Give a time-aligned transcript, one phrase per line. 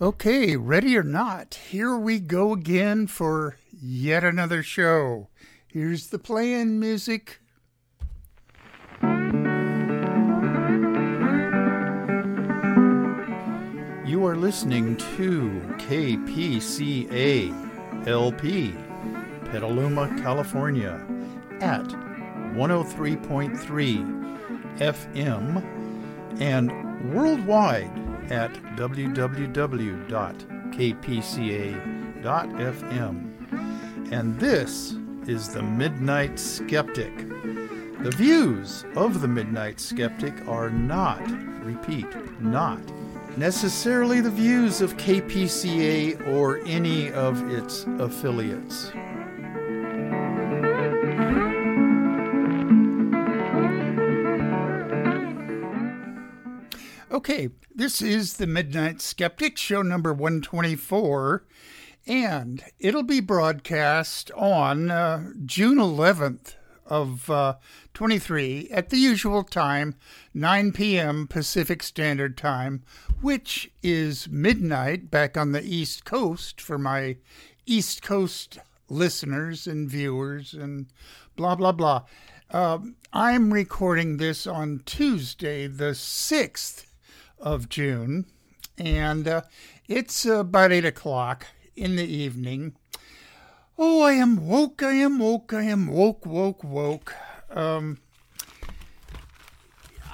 [0.00, 5.26] Okay, ready or not, here we go again for yet another show.
[5.66, 7.40] Here's the playing music.
[14.06, 17.52] You are listening to KPCA
[18.06, 18.72] LP,
[19.46, 21.04] Petaluma, California,
[21.60, 21.88] at
[22.54, 29.22] 103.3 FM and worldwide at www.kpca.fm.
[34.12, 34.96] And this
[35.26, 37.28] is the Midnight Skeptic.
[38.02, 41.20] The views of the Midnight Skeptic are not,
[41.64, 42.06] repeat,
[42.40, 42.80] not
[43.36, 48.90] necessarily the views of KPCA or any of its affiliates.
[57.18, 61.44] Okay, this is the Midnight Skeptic, show number 124,
[62.06, 66.54] and it'll be broadcast on uh, June 11th
[66.86, 67.54] of uh,
[67.92, 69.96] 23 at the usual time,
[70.32, 71.26] 9 p.m.
[71.26, 72.84] Pacific Standard Time,
[73.20, 77.16] which is midnight back on the East Coast for my
[77.66, 80.86] East Coast listeners and viewers and
[81.34, 82.04] blah, blah, blah.
[82.48, 82.78] Uh,
[83.12, 86.84] I'm recording this on Tuesday, the 6th
[87.40, 88.26] of June,
[88.76, 89.42] and uh,
[89.86, 92.74] it's about 8 o'clock in the evening.
[93.78, 97.14] Oh, I am woke, I am woke, I am woke, woke, woke.
[97.50, 97.98] Um,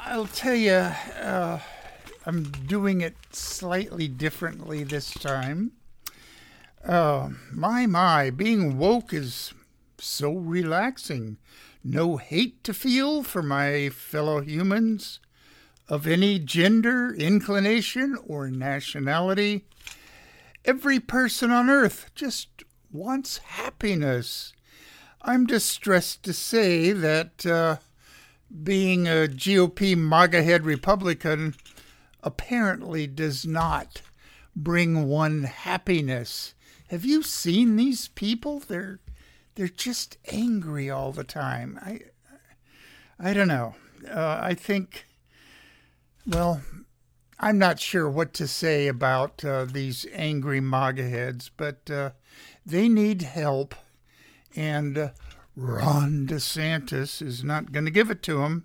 [0.04, 1.60] I'll tell you, uh,
[2.26, 5.72] I'm doing it slightly differently this time.
[6.84, 9.54] Uh, my, my, being woke is
[9.98, 11.38] so relaxing.
[11.82, 15.20] No hate to feel for my fellow humans
[15.88, 19.64] of any gender, inclination, or nationality.
[20.64, 22.48] Every person on earth just
[22.90, 24.52] wants happiness.
[25.20, 27.76] I'm distressed to say that uh,
[28.62, 31.54] being a GOP MAGA head Republican
[32.22, 34.02] apparently does not
[34.56, 36.54] bring one happiness.
[36.88, 38.60] Have you seen these people?
[38.60, 39.00] They're
[39.54, 41.78] they're just angry all the time.
[41.82, 42.00] I
[43.18, 43.74] I don't know.
[44.08, 45.06] Uh, I think
[46.26, 46.62] well,
[47.38, 52.10] I'm not sure what to say about uh, these angry MAGA heads, but uh,
[52.64, 53.74] they need help,
[54.56, 55.08] and uh,
[55.56, 58.64] Ron DeSantis is not going to give it to them.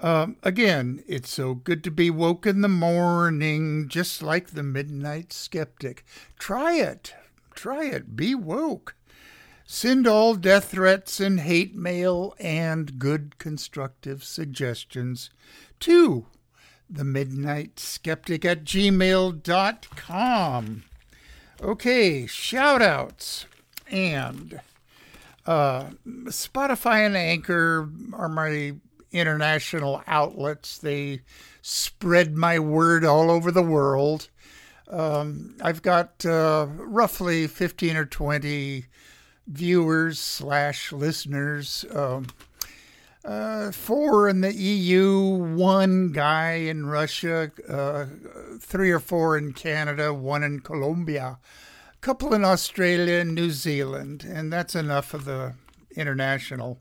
[0.00, 5.32] Um, again, it's so good to be woke in the morning, just like the midnight
[5.32, 6.04] skeptic.
[6.38, 7.14] Try it.
[7.54, 8.16] Try it.
[8.16, 8.96] Be woke.
[9.66, 15.30] Send all death threats and hate mail and good constructive suggestions
[15.80, 16.26] to
[16.90, 19.44] the midnight skeptic at gmail.com.
[21.62, 23.46] Okay, shout outs.
[23.90, 24.60] And
[25.46, 25.90] uh,
[26.26, 28.74] Spotify and Anchor are my
[29.12, 30.78] international outlets.
[30.78, 31.20] They
[31.62, 34.28] spread my word all over the world.
[34.88, 38.86] Um, I've got uh, roughly 15 or 20
[39.46, 41.84] viewers slash listeners.
[41.94, 42.26] Um,
[43.24, 48.06] uh, four in the EU, one guy in Russia, uh,
[48.58, 51.38] three or four in Canada, one in Colombia,
[51.92, 55.54] a couple in Australia and New Zealand, and that's enough of the
[55.94, 56.80] international.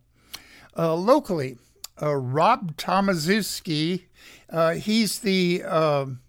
[0.78, 1.58] Uh, locally,
[2.02, 4.04] uh, Rob Tomaszewski,
[4.50, 6.22] uh, he's the um,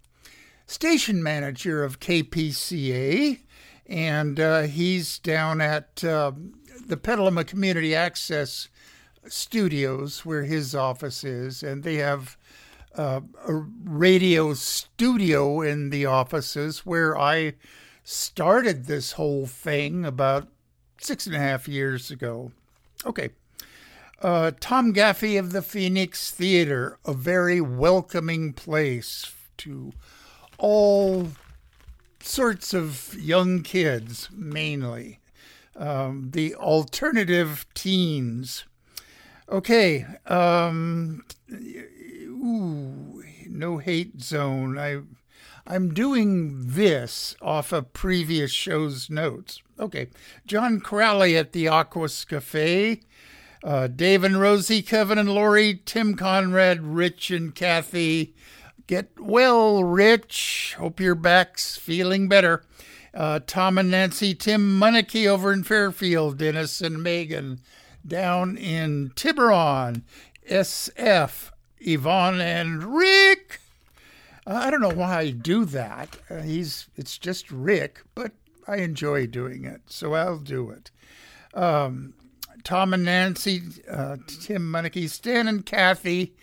[0.67, 3.39] station manager of KPCA,
[3.87, 8.69] and uh, he's down at the Petaluma Community Access
[9.29, 12.37] studios where his office is, and they have
[12.97, 17.55] uh, a radio studio in the offices where I
[18.03, 20.49] started this whole thing about
[20.99, 22.53] six and a half years ago.
[23.05, 23.31] Okay.
[24.21, 29.93] Uh, Tom Gaffey of the Phoenix Theater, a very welcoming place to
[30.59, 31.29] all
[32.23, 35.21] sorts of young kids, mainly.
[35.75, 38.65] Um, the alternative teens
[39.51, 40.07] Okay.
[40.27, 44.79] Um, ooh, no hate zone.
[44.79, 45.01] I,
[45.67, 49.61] I'm doing this off a previous show's notes.
[49.79, 50.09] Okay.
[50.47, 53.01] John Crowley at the Aqus Cafe.
[53.63, 58.35] Uh, Dave and Rosie, Kevin and Lori, Tim Conrad, Rich and Kathy.
[58.87, 60.77] Get well, Rich.
[60.79, 62.65] Hope your back's feeling better.
[63.13, 67.61] Uh, Tom and Nancy, Tim Munnicky over in Fairfield, Dennis and Megan
[68.07, 70.03] down in Tiburon,
[70.49, 73.61] SF, Yvonne and Rick.
[74.47, 76.19] I don't know why I do that.
[76.29, 78.33] Uh, he's it's just Rick, but
[78.67, 80.91] I enjoy doing it, so I'll do it.
[81.55, 82.15] Um,
[82.65, 86.35] Tom and Nancy, uh, Tim Monarchy, Stan and Kathy,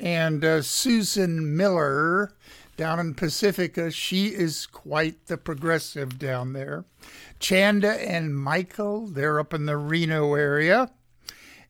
[0.00, 2.32] and uh, Susan Miller
[2.76, 3.90] down in Pacifica.
[3.90, 6.84] She is quite the progressive down there.
[7.38, 10.90] Chanda and Michael, they're up in the Reno area.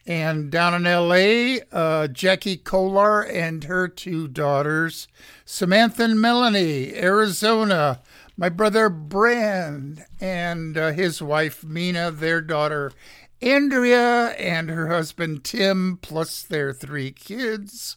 [0.06, 5.08] And down in LA, uh, Jackie Kolar and her two daughters,
[5.44, 8.00] Samantha and Melanie, Arizona,
[8.36, 12.92] my brother Brand and uh, his wife Mina, their daughter
[13.42, 17.96] Andrea, and her husband Tim, plus their three kids.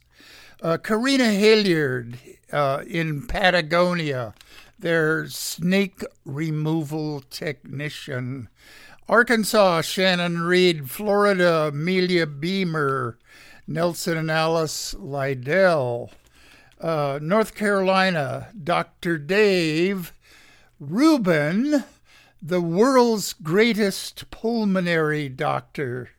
[0.62, 2.17] Uh, Karina Hilliard
[2.51, 4.33] uh, in Patagonia,
[4.77, 8.50] their snake removal technician.
[9.09, 13.17] Arkansas, Shannon Reed, Florida, Amelia Beamer,
[13.65, 16.11] Nelson and Alice Lydell,
[16.79, 19.17] uh, North Carolina, Dr.
[19.17, 20.13] Dave,
[20.79, 21.85] Reuben,
[22.39, 26.12] the world's greatest pulmonary doctor,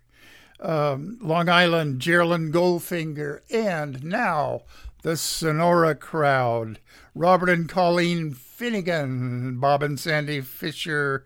[0.58, 4.62] um, Long Island, Geraldine Goldfinger, and now
[5.02, 6.80] the Sonora crowd,
[7.14, 11.24] Robert and Colleen Finnegan, Bob and Sandy Fisher,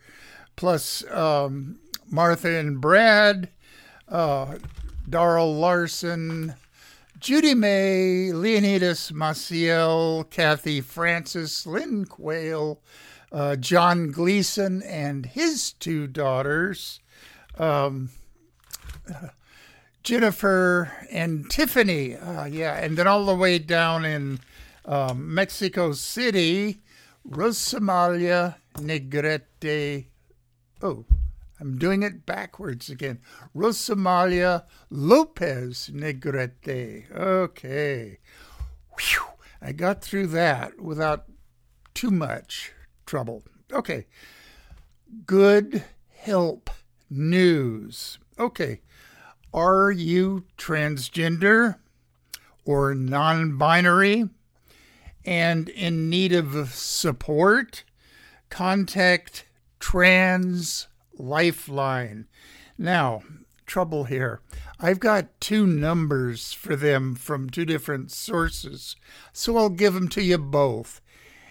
[0.56, 1.78] plus um,
[2.10, 3.48] Martha and Brad,
[4.08, 4.56] uh,
[5.08, 6.54] Darrell Larson,
[7.18, 12.80] Judy May, Leonidas Maciel, Kathy Francis, Lynn Quayle,
[13.32, 17.00] uh, John Gleason, and his two daughters,
[17.58, 18.10] um,
[20.02, 22.14] Jennifer and Tiffany.
[22.14, 24.40] Uh, yeah, and then all the way down in
[24.84, 26.80] um, Mexico City,
[27.26, 30.06] Rosamalia Negrete.
[30.82, 31.04] Oh,
[31.60, 33.20] I'm doing it backwards again.
[33.54, 37.10] Rosamalia Lopez Negrete.
[37.10, 38.18] Okay.
[38.98, 39.24] Whew.
[39.62, 41.24] I got through that without
[41.94, 42.72] too much
[43.06, 43.44] trouble.
[43.72, 44.06] Okay.
[45.26, 46.70] Good help
[47.08, 48.18] news.
[48.38, 48.80] Okay.
[49.52, 51.76] Are you transgender
[52.64, 54.28] or non binary
[55.24, 57.84] and in need of support?
[58.50, 59.46] Contact
[59.84, 62.26] Trans Lifeline.
[62.78, 63.22] Now,
[63.66, 64.40] trouble here.
[64.80, 68.96] I've got two numbers for them from two different sources,
[69.34, 71.02] so I'll give them to you both.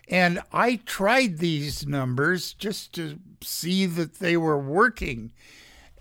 [0.07, 5.31] And I tried these numbers just to see that they were working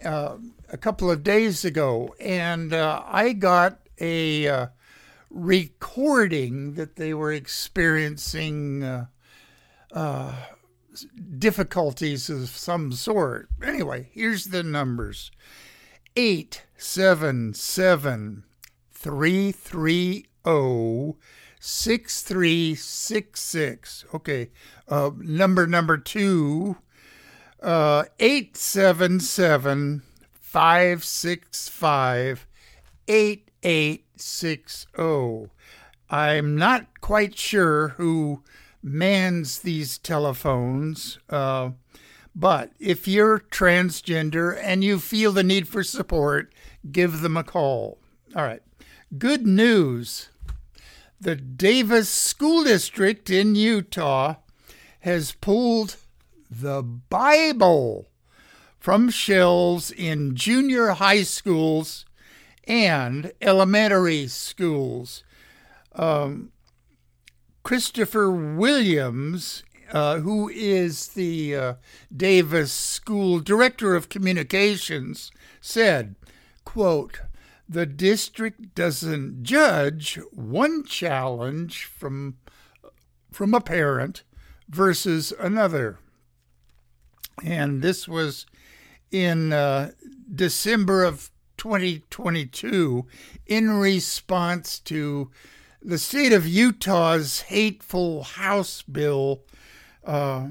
[0.03, 0.39] uh,
[0.71, 4.67] a couple of days ago, and uh, I got a uh,
[5.29, 9.07] recording that they were experiencing uh,
[9.93, 10.35] uh,
[11.39, 13.49] difficulties of some sort.
[13.63, 15.31] Anyway, here's the numbers
[16.17, 18.45] eight seven seven
[18.93, 21.17] three three zero
[21.65, 24.05] 6366.
[24.13, 24.51] Okay.
[24.89, 26.77] Uh, number number two,
[27.63, 30.03] uh, 877
[30.33, 32.49] 565
[33.07, 35.51] 8860.
[36.11, 38.43] I'm not quite sure who
[38.83, 41.71] mans these telephones, uh,
[42.35, 46.53] but if you're transgender and you feel the need for support,
[46.91, 47.99] give them a call.
[48.35, 48.63] All right.
[49.19, 50.31] Good news
[51.21, 54.37] the Davis School District in Utah
[55.01, 55.97] has pulled
[56.51, 58.09] the Bible
[58.81, 62.05] from shelves in junior high schools
[62.65, 65.23] and elementary schools.
[65.95, 66.52] Um,
[67.63, 71.75] Christopher Williams, uh, who is the uh,
[72.15, 76.17] Davis School Director of Communications, said,
[76.65, 77.21] quote,
[77.69, 82.37] the district doesn't judge one challenge from
[83.31, 84.25] from a parent
[84.69, 85.99] versus another.
[87.43, 88.45] And this was
[89.11, 89.93] in uh,
[90.35, 93.07] December of 2022
[93.47, 95.31] in response to
[95.85, 99.43] the state of Utah's hateful House bill,
[100.05, 100.49] uh,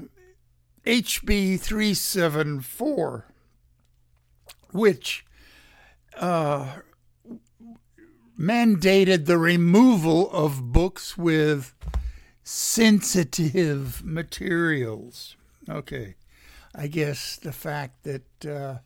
[0.84, 3.26] HB 374,
[4.72, 5.24] which
[6.16, 6.76] uh,
[8.38, 11.74] mandated the removal of books with
[12.42, 15.36] sensitive materials.
[15.68, 16.16] Okay,
[16.74, 18.78] I guess the fact that uh,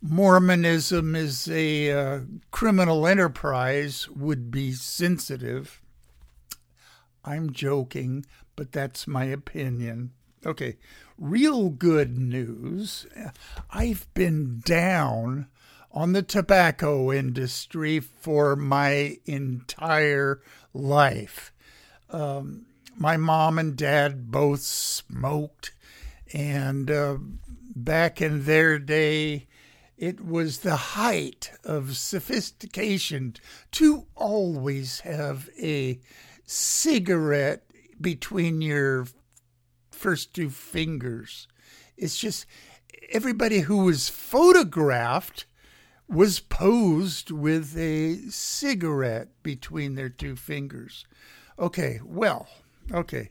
[0.00, 5.82] Mormonism is a uh, criminal enterprise would be sensitive.
[7.24, 8.24] I'm joking,
[8.54, 10.12] but that's my opinion.
[10.46, 10.76] Okay,
[11.18, 13.06] real good news.
[13.70, 15.48] I've been down
[15.90, 20.40] on the tobacco industry for my entire
[20.72, 21.52] life.
[22.10, 25.72] Um, my mom and dad both smoked,
[26.32, 27.16] and uh,
[27.74, 29.46] back in their day,
[29.98, 33.34] it was the height of sophistication
[33.72, 35.98] to always have a
[36.44, 37.64] cigarette
[38.00, 39.08] between your
[39.90, 41.48] first two fingers.
[41.96, 42.46] It's just
[43.10, 45.46] everybody who was photographed
[46.08, 51.06] was posed with a cigarette between their two fingers.
[51.58, 52.48] Okay, well,
[52.92, 53.30] okay.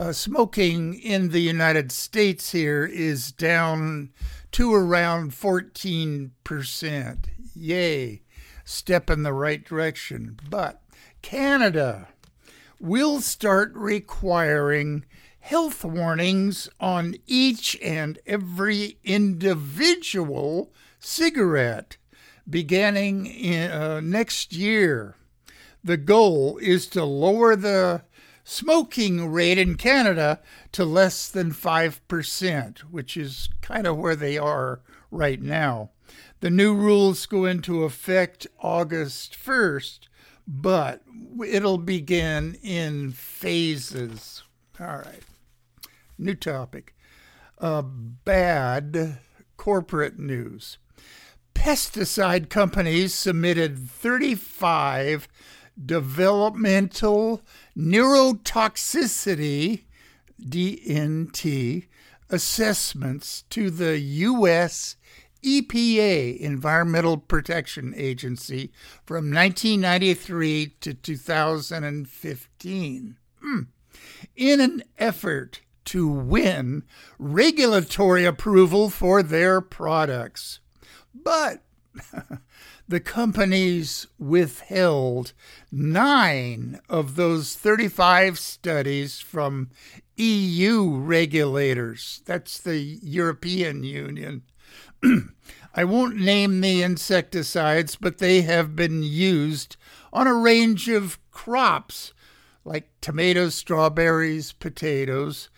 [0.00, 4.10] Uh, smoking in the United States here is down
[4.52, 6.30] to around 14%.
[7.56, 8.22] Yay,
[8.64, 10.38] step in the right direction.
[10.48, 10.80] But
[11.20, 12.06] Canada
[12.78, 15.04] will start requiring
[15.40, 21.96] health warnings on each and every individual cigarette
[22.48, 25.16] beginning in, uh, next year.
[25.82, 28.02] The goal is to lower the
[28.48, 30.40] smoking rate in Canada
[30.72, 35.90] to less than 5%, which is kind of where they are right now.
[36.40, 40.00] The new rules go into effect August 1st,
[40.46, 41.02] but
[41.46, 44.42] it'll begin in phases.
[44.80, 45.22] All right.
[46.16, 46.94] New topic.
[47.58, 49.18] Uh, bad
[49.58, 50.78] corporate news.
[51.54, 55.28] Pesticide companies submitted 35
[55.84, 57.42] developmental
[57.78, 59.84] neurotoxicity
[60.42, 61.86] DNT
[62.28, 64.96] assessments to the U.S.
[65.42, 68.72] EPA, Environmental Protection Agency,
[69.06, 73.16] from 1993 to 2015.
[73.40, 73.60] Hmm.
[74.36, 76.84] In an effort to win
[77.18, 80.60] regulatory approval for their products.
[81.14, 81.62] But
[82.88, 85.34] the companies withheld
[85.70, 89.68] nine of those 35 studies from
[90.16, 92.22] EU regulators.
[92.24, 94.42] That's the European Union.
[95.74, 99.76] I won't name the insecticides, but they have been used
[100.12, 102.14] on a range of crops
[102.64, 105.50] like tomatoes, strawberries, potatoes,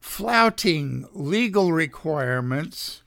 [0.00, 3.02] flouting legal requirements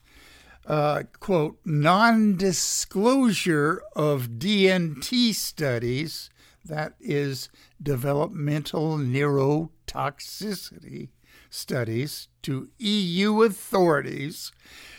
[0.65, 6.29] uh, quote, non disclosure of DNT studies,
[6.63, 7.49] that is,
[7.81, 11.09] developmental neurotoxicity
[11.49, 14.51] studies, to EU authorities,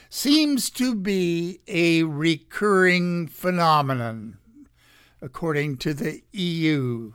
[0.09, 4.39] seems to be a recurring phenomenon,
[5.21, 7.13] according to the EU.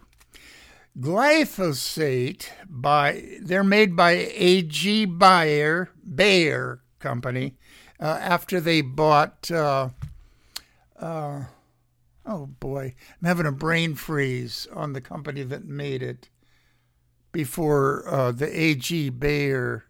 [0.99, 7.55] Glyphosate by they're made by AG Bayer Bayer company
[7.99, 9.49] uh, after they bought.
[9.49, 9.89] Uh,
[10.99, 11.43] uh,
[12.25, 16.29] oh boy, I'm having a brain freeze on the company that made it
[17.31, 19.85] before uh, the AG Bayer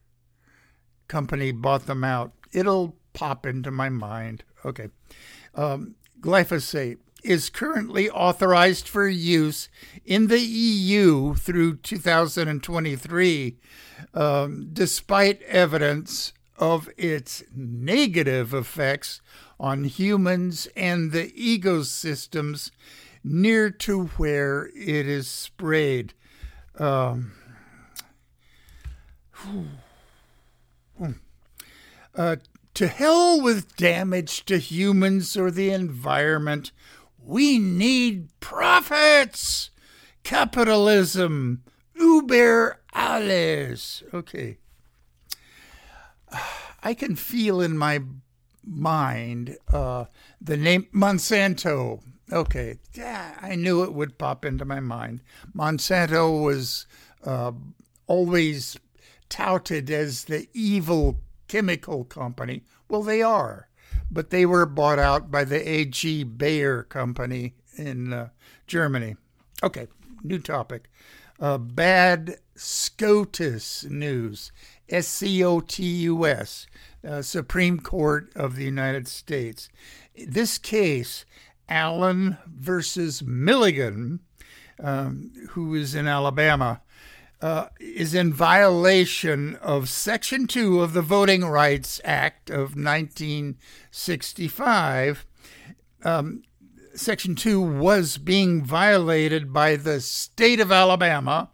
[1.08, 2.34] company bought them out.
[2.52, 4.44] It'll pop into my mind.
[4.66, 4.90] Okay.
[5.56, 9.70] Um, glyphosate is currently authorized for use
[10.06, 13.58] in the EU through 2023,
[14.14, 19.22] um, despite evidence of its negative effects
[19.60, 22.72] on humans and the ecosystems
[23.24, 26.14] near to where it is sprayed.
[26.78, 27.34] Um,
[32.16, 32.38] uh,
[32.74, 36.72] to hell with damage to humans or the environment.
[37.24, 39.72] We need profits.
[40.24, 41.64] Capitalism.
[41.96, 44.04] Uber alles.
[44.14, 44.58] Okay.
[46.84, 48.02] I can feel in my
[48.66, 50.06] mind uh,
[50.42, 52.02] the name Monsanto.
[52.32, 55.22] Okay, yeah, I knew it would pop into my mind.
[55.56, 56.86] Monsanto was
[57.24, 57.54] uh,
[58.06, 58.78] always
[59.30, 62.64] touted as the evil chemical company.
[62.90, 63.70] Well, they are,
[64.12, 68.30] but they were bought out by the AG Bayer company in uh,
[68.66, 69.16] Germany.
[69.64, 69.88] Okay,
[70.24, 70.90] new topic.
[71.40, 74.52] Uh, bad SCOTUS news.
[74.90, 76.66] S C O T U S,
[77.08, 79.70] uh, Supreme Court of the United States.
[80.16, 81.26] This case,
[81.70, 84.22] Allen versus Milligan,
[84.82, 86.82] um, who is in Alabama,
[87.42, 95.26] uh, is in violation of Section 2 of the Voting Rights Act of 1965.
[96.04, 96.44] Um,
[96.96, 101.52] Section 2 was being violated by the state of Alabama.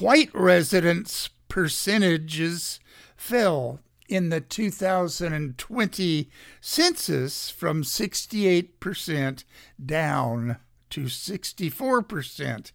[0.00, 2.80] White residents percentages
[3.14, 3.78] fell
[4.08, 6.30] in the 2020
[6.62, 9.44] census from 68%
[9.84, 10.56] down
[10.88, 12.72] to 64%.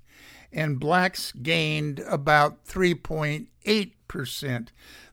[0.53, 4.67] and blacks gained about 3.8%.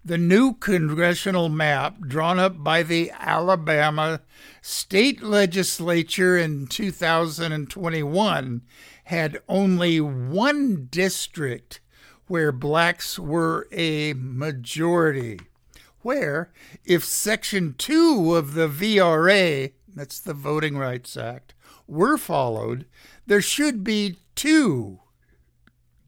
[0.04, 4.20] The new congressional map drawn up by the Alabama
[4.60, 8.60] state legislature in 2021
[9.04, 11.80] had only one district
[12.26, 15.40] where blacks were a majority.
[16.00, 16.52] Where,
[16.84, 21.54] if Section 2 of the VRA, that's the Voting Rights Act,
[21.86, 22.86] were followed,
[23.26, 25.00] there should be two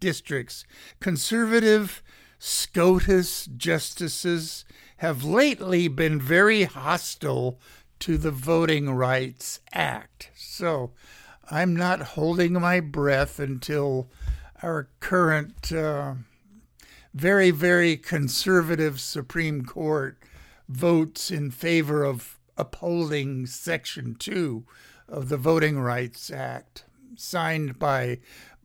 [0.00, 0.64] districts
[1.00, 2.02] conservative
[2.38, 4.64] SCOTUS justices
[4.98, 7.58] have lately been very hostile
[7.98, 10.30] to the Voting Rights Act.
[10.36, 10.92] So
[11.50, 14.10] I'm not holding my breath until
[14.66, 16.14] our current uh,
[17.14, 20.18] very, very conservative Supreme Court
[20.68, 24.64] votes in favor of upholding Section 2
[25.08, 28.18] of the Voting Rights Act, signed by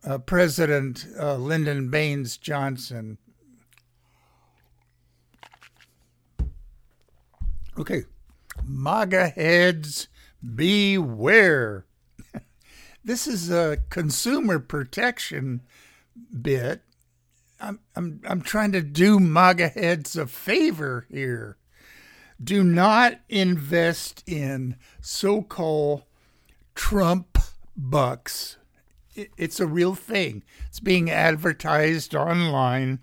[0.04, 3.20] uh, President uh, Lyndon Baines Johnson
[7.78, 8.04] Okay.
[8.66, 10.08] MAGA heads,
[10.56, 11.86] beware.
[13.04, 15.62] this is a consumer protection
[16.42, 16.82] bit.
[17.60, 21.58] I'm, I'm, I'm trying to do MAGA heads a favor here.
[22.44, 26.04] Do not invest in so called
[26.74, 27.38] Trump
[27.78, 28.58] bucks.
[29.16, 33.00] It's a real thing, it's being advertised online.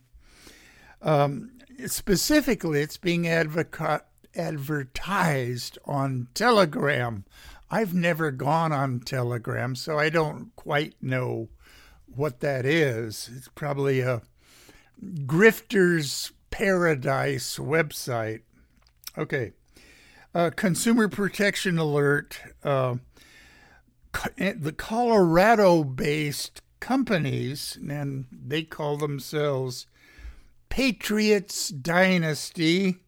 [1.03, 1.53] Um,
[1.87, 4.03] specifically, it's being advoca-
[4.35, 7.25] advertised on Telegram.
[7.71, 11.51] I've never gone on Telegram, so I don't quite know
[12.15, 13.31] what that is.
[13.37, 14.23] It's probably a
[15.03, 18.43] grifter's paradise website.
[19.17, 19.53] Okay.
[20.35, 22.41] Uh, consumer protection alert.
[22.62, 22.97] Uh,
[24.37, 29.87] eh, the Colorado based companies, and they call themselves
[30.69, 32.99] Patriots Dynasty,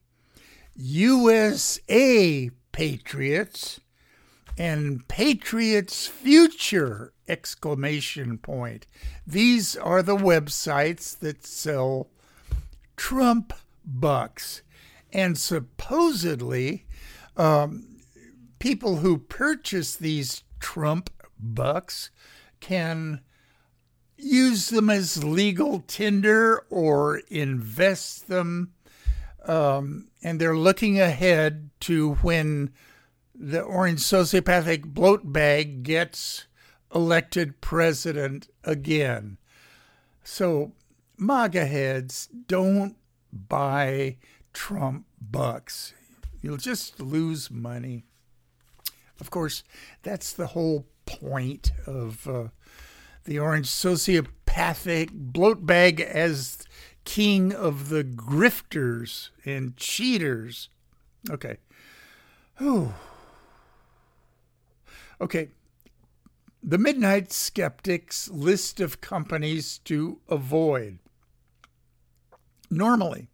[0.74, 3.80] USA Patriots
[4.56, 8.86] and Patriots Future exclamation point.
[9.26, 12.08] These are the websites that sell
[12.96, 13.52] Trump
[13.84, 14.62] bucks.
[15.12, 16.86] And supposedly,
[17.36, 18.00] um,
[18.58, 22.10] people who purchase these Trump bucks
[22.60, 23.20] can
[24.16, 28.72] use them as legal tender or invest them
[29.46, 32.70] um, and they're looking ahead to when
[33.34, 36.46] the orange sociopathic bloat bag gets
[36.94, 39.38] elected president again.
[40.22, 40.72] So,
[41.16, 42.96] MAGA heads, don't
[43.32, 44.16] buy
[44.52, 45.94] Trump bucks.
[46.42, 48.04] You'll just lose money.
[49.20, 49.62] Of course,
[50.02, 52.48] that's the whole point of uh,
[53.24, 56.66] the orange sociopathic bloat bag as
[57.04, 60.68] king of the grifters and cheaters.
[61.28, 61.58] Okay.
[62.58, 62.94] Whew.
[65.20, 65.48] Okay.
[66.62, 70.98] The Midnight Skeptics list of companies to avoid.
[72.70, 73.28] Normally,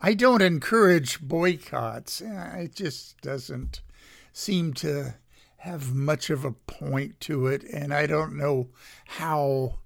[0.00, 2.20] I don't encourage boycotts.
[2.20, 3.82] It just doesn't
[4.32, 5.14] seem to
[5.58, 8.70] have much of a point to it, and I don't know
[9.06, 9.78] how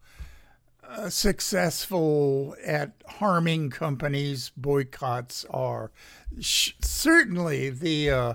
[0.83, 5.93] uh, successful at harming companies boycotts are.
[6.41, 8.35] Sh- certainly, the uh,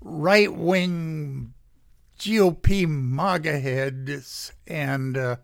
[0.00, 1.52] right wing
[2.18, 5.36] GOP MAGA heads and uh,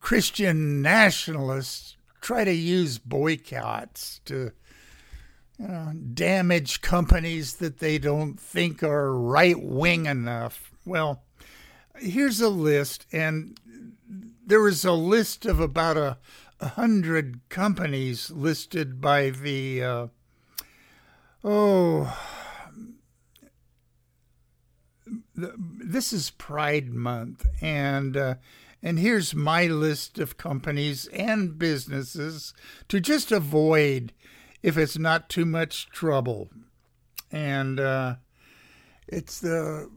[0.00, 4.52] Christian nationalists try to use boycotts to
[5.58, 10.70] you know, damage companies that they don't think are right wing enough.
[10.86, 11.22] Well,
[11.98, 13.58] here's a list, and
[14.46, 16.18] there was a list of about a,
[16.60, 20.06] a hundred companies listed by the uh,
[21.44, 22.16] oh
[25.38, 28.34] this is Pride Month and uh,
[28.82, 32.54] and here's my list of companies and businesses
[32.88, 34.12] to just avoid
[34.62, 36.48] if it's not too much trouble.
[37.30, 38.16] And uh,
[39.06, 39.90] it's the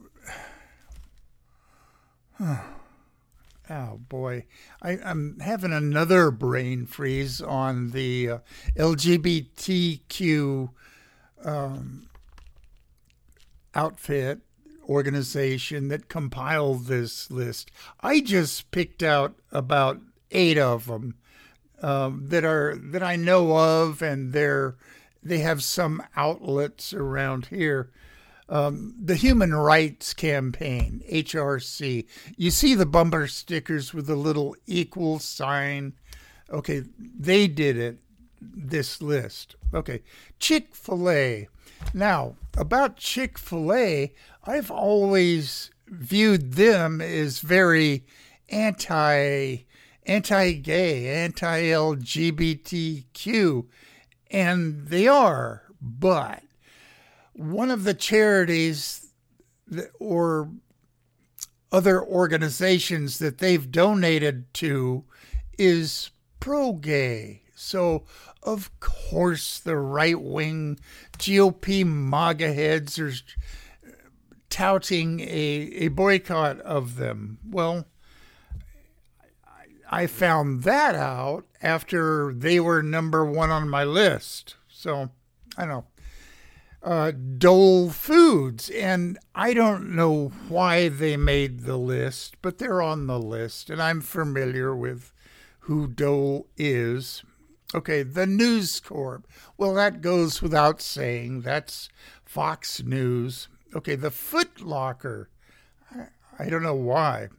[3.70, 4.46] Oh boy,
[4.82, 8.40] I, am having another brain freeze on the uh,
[8.78, 10.70] LGBTQ
[11.46, 12.10] um,
[13.74, 14.42] outfit
[14.90, 17.72] organization that compiled this list.
[18.02, 20.00] I just picked out about
[20.32, 21.16] eight of them
[21.82, 24.76] um, that are that I know of, and they're
[25.24, 27.92] they have some outlets around here.
[28.50, 32.06] um, the Human Rights Campaign, HRC.
[32.36, 35.94] You see the bumper stickers with the little equal sign.
[36.50, 38.00] Okay, they did it,
[38.42, 39.56] this list.
[39.74, 40.02] Okay,
[40.40, 41.48] Chick fil A.
[41.94, 48.06] Now, about Chick fil A, I've always viewed them as very
[48.50, 49.66] anti
[50.08, 53.66] anti-gay, anti-LGBTQ,
[54.32, 55.62] and they are.
[55.80, 56.42] But
[57.34, 59.14] one of the charities
[60.00, 60.50] or
[61.72, 65.06] other organizations that they've donated to
[65.58, 67.44] is pro-gay.
[67.62, 68.04] So
[68.44, 70.80] of course the right-wing
[71.18, 73.14] GOP MAGA heads are
[74.50, 77.40] touting a, a boycott of them.
[77.48, 77.86] Well,
[79.90, 84.56] I found that out after they were number one on my list.
[84.70, 85.10] So
[85.58, 85.86] I know.
[86.84, 93.06] Uh, Dole Foods, and I don't know why they made the list, but they're on
[93.06, 95.14] the list, and I'm familiar with
[95.60, 97.22] who Dole is.
[97.74, 99.28] Okay, the News Corp.
[99.58, 101.42] Well, that goes without saying.
[101.42, 101.90] That's
[102.26, 103.48] Fox News.
[103.76, 105.30] Okay, the Foot Locker.
[105.94, 106.08] I,
[106.38, 107.30] I don't know why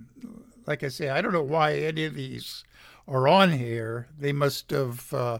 [0.66, 2.64] like I say, I don't know why any of these
[3.09, 4.09] are on here.
[4.18, 5.38] They must have uh,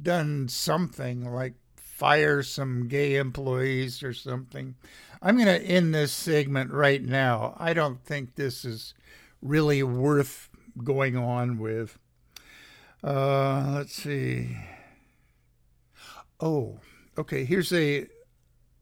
[0.00, 4.74] done something like fire some gay employees or something.
[5.22, 7.56] I'm going to end this segment right now.
[7.58, 8.94] I don't think this is
[9.40, 10.50] really worth
[10.82, 11.98] going on with.
[13.04, 14.56] Uh, let's see.
[16.40, 16.78] Oh,
[17.18, 17.44] okay.
[17.44, 18.06] Here's a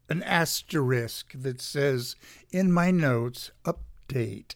[0.09, 2.15] an asterisk that says
[2.53, 4.55] in my notes update.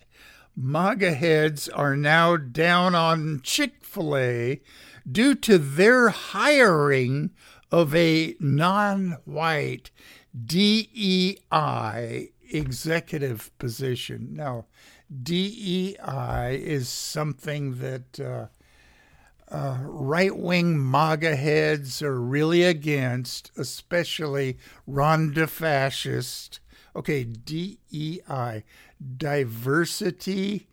[0.55, 4.61] MAGA heads are now down on Chick fil A
[5.11, 7.31] due to their hiring
[7.73, 9.91] of a non white
[10.33, 14.29] DEI executive position.
[14.33, 14.67] Now,
[15.23, 18.47] DEI is something that uh,
[19.49, 26.61] uh, right wing MAGA heads are really against, especially Rhonda fascist.
[26.95, 28.65] Okay, DEI
[29.17, 30.69] diversity,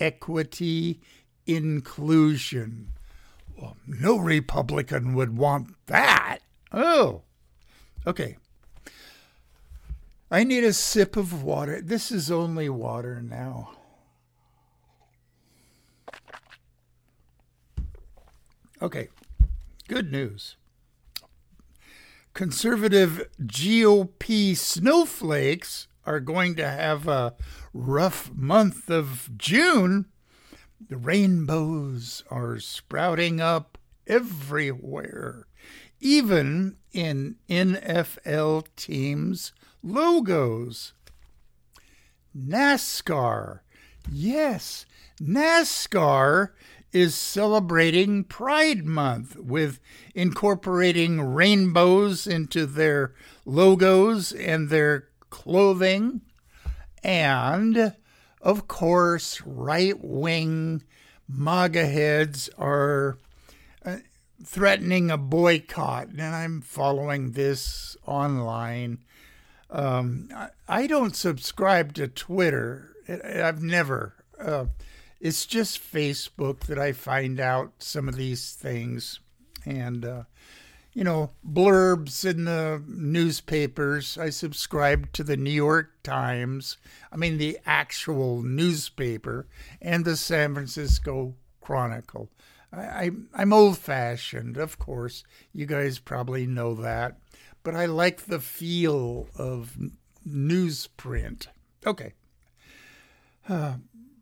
[0.00, 1.00] equity,
[1.46, 2.92] inclusion.
[3.56, 6.40] Well, no Republican would want that.
[6.72, 7.22] Oh,
[8.06, 8.36] okay.
[10.30, 11.80] I need a sip of water.
[11.80, 13.70] This is only water now.
[18.80, 19.08] Okay,
[19.88, 20.56] good news.
[22.32, 27.34] Conservative GOP snowflakes are going to have a
[27.74, 30.06] rough month of June.
[30.88, 35.48] The rainbows are sprouting up everywhere,
[35.98, 40.92] even in NFL teams' logos.
[42.36, 43.60] NASCAR.
[44.08, 44.86] Yes,
[45.20, 46.50] NASCAR
[46.92, 49.80] is celebrating Pride Month with
[50.14, 56.22] incorporating rainbows into their logos and their clothing,
[57.02, 57.94] and
[58.40, 60.82] of course, right wing
[61.28, 63.18] MAGA heads are
[63.84, 63.96] uh,
[64.42, 69.04] threatening a boycott, and I'm following this online.
[69.70, 70.30] Um,
[70.66, 72.94] I, don't subscribe to Twitter.
[73.08, 74.14] I've never.
[74.40, 74.66] Uh,
[75.20, 79.20] it's just Facebook that I find out some of these things,
[79.64, 80.22] and uh,
[80.92, 84.18] you know, blurbs in the newspapers.
[84.18, 86.76] I subscribe to the New York Times,
[87.12, 89.46] I mean, the actual newspaper,
[89.80, 92.30] and the San Francisco Chronicle.
[92.72, 95.24] I, am old fashioned, of course.
[95.52, 97.18] You guys probably know that.
[97.62, 99.76] But I like the feel of
[100.26, 101.46] newsprint.
[101.86, 102.12] Okay.
[103.48, 103.74] Uh,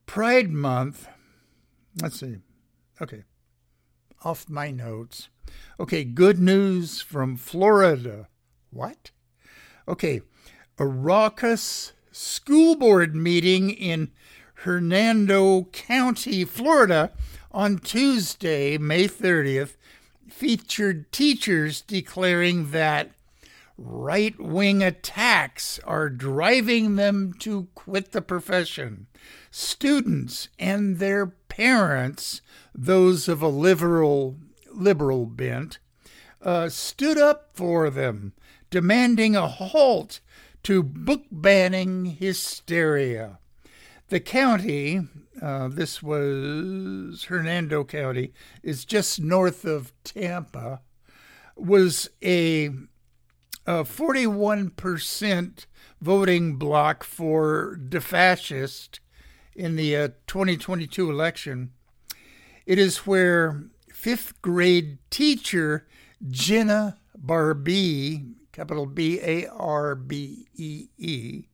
[0.07, 1.09] Pride Month.
[2.01, 2.37] Let's see.
[3.01, 3.25] Okay.
[4.25, 5.29] Off my notes.
[5.79, 8.29] Okay, good news from Florida.
[8.71, 9.11] What?
[9.87, 10.23] Okay,
[10.79, 14.11] a raucous school board meeting in
[14.61, 17.13] Hernando County, Florida
[17.53, 19.77] on Tuesday, May 30th,
[20.29, 23.11] featured teachers declaring that
[23.79, 29.07] right wing attacks are driving them to quit the profession.
[29.51, 32.41] Students and their parents,
[32.75, 34.37] those of a liberal
[34.73, 35.79] liberal bent,
[36.43, 38.35] uh, stood up for them,
[38.71, 40.21] demanding a halt
[40.63, 43.39] to book banning hysteria.
[44.09, 45.01] The county,
[45.41, 50.83] uh, this was Hernando County, is just north of Tampa,
[51.57, 52.71] was a
[53.67, 55.67] a 41%
[56.01, 59.01] voting block for DeFascist
[59.57, 61.73] in the uh, 2022 election.
[62.65, 65.87] It is where fifth grade teacher
[66.29, 71.45] Jenna Barbee, capital B A R B E E,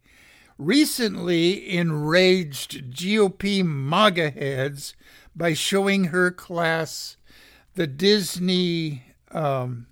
[0.58, 4.94] recently enraged GOP MAGA heads
[5.34, 7.16] by showing her class
[7.74, 9.86] the Disney um,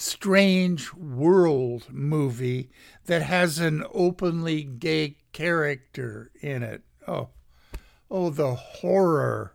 [0.00, 2.70] Strange World movie
[3.06, 6.82] that has an openly gay character in it.
[7.06, 7.28] Oh,
[8.10, 9.52] oh, the horror.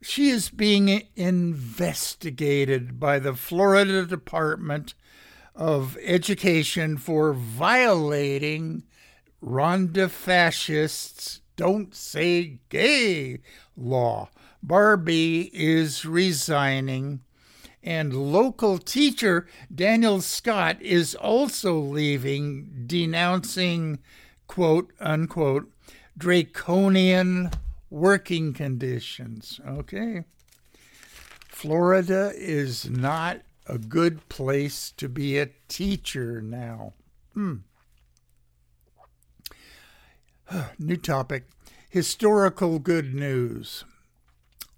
[0.00, 4.94] She is being investigated by the Florida Department
[5.54, 8.84] of Education for violating
[9.40, 13.40] Ronda fascists don't say gay
[13.76, 14.30] law.
[14.64, 17.20] Barbee is resigning,
[17.82, 23.98] and local teacher Daniel Scott is also leaving, denouncing,
[24.46, 25.70] quote unquote,
[26.16, 27.50] draconian
[27.90, 29.60] working conditions.
[29.66, 30.24] Okay.
[31.48, 36.92] Florida is not a good place to be a teacher now.
[37.34, 37.56] Hmm.
[40.78, 41.44] New topic
[41.88, 43.84] historical good news.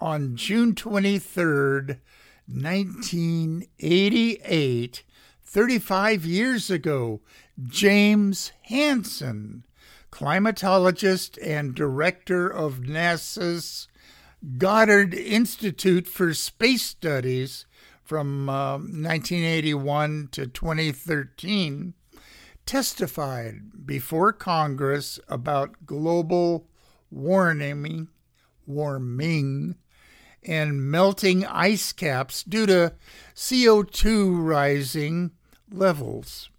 [0.00, 1.98] On June 23rd,
[2.46, 5.02] 1988,
[5.44, 7.20] 35 years ago,
[7.62, 9.64] James Hansen,
[10.10, 13.88] climatologist and director of NASA's
[14.58, 17.66] Goddard Institute for Space Studies
[18.02, 21.94] from uh, 1981 to 2013,
[22.66, 26.66] testified before Congress about global
[27.10, 28.08] warming,
[28.66, 29.76] warming
[30.44, 32.92] and melting ice caps due to
[33.34, 35.30] CO2 rising
[35.70, 36.50] levels.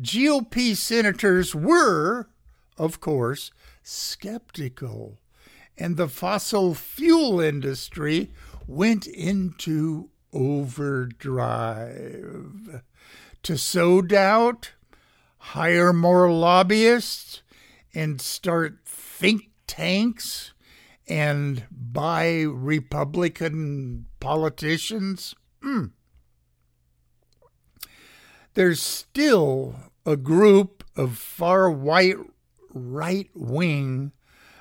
[0.00, 2.28] GOP senators were,
[2.78, 3.50] of course,
[3.82, 5.18] skeptical,
[5.76, 8.30] and the fossil fuel industry
[8.66, 11.52] went into overdrive.
[13.42, 14.72] To sow doubt,
[15.38, 17.42] hire more lobbyists,
[17.94, 20.52] and start think tanks
[21.10, 25.34] and by Republican politicians?
[25.62, 25.90] Mm.
[28.54, 29.74] There's still
[30.06, 32.16] a group of far white
[32.72, 34.12] right wing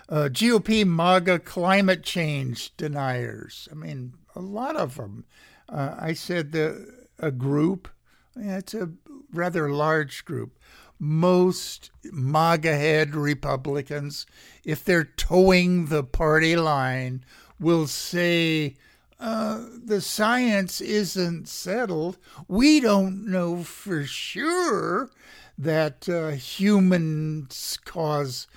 [0.10, 3.70] uh, GOP MAGA climate change deniers.
[3.72, 5.26] I mean, a lot of them.
[5.68, 7.90] Uh, I said the a group.
[8.36, 8.90] Yeah, it's a
[9.32, 10.58] rather large group
[11.00, 14.26] most MAGA head Republicans,
[14.66, 17.24] if they're toeing the party line,
[17.60, 18.76] will say,
[19.20, 22.18] uh, the science isn't settled.
[22.48, 25.10] We don't know for sure
[25.58, 28.48] that uh, humans cause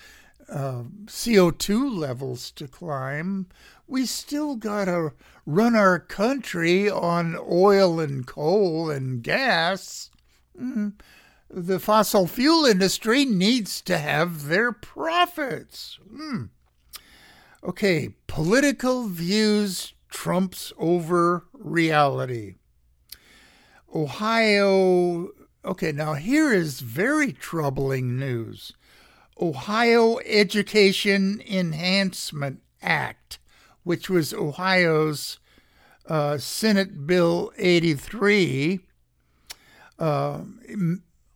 [0.48, 3.46] uh, CO2 levels to climb.
[3.86, 5.12] We still got to
[5.46, 10.10] run our country on oil and coal and gas.
[10.60, 10.92] Mm
[11.52, 15.98] the fossil fuel industry needs to have their profits.
[16.10, 16.44] Hmm.
[17.62, 22.54] Okay, political views trumps over reality.
[23.94, 25.28] Ohio.
[25.64, 28.72] Okay, now here is very troubling news.
[29.40, 33.38] Ohio Education Enhancement Act,
[33.84, 35.38] which was Ohio's
[36.08, 38.80] uh, Senate Bill 83,
[39.98, 40.40] uh,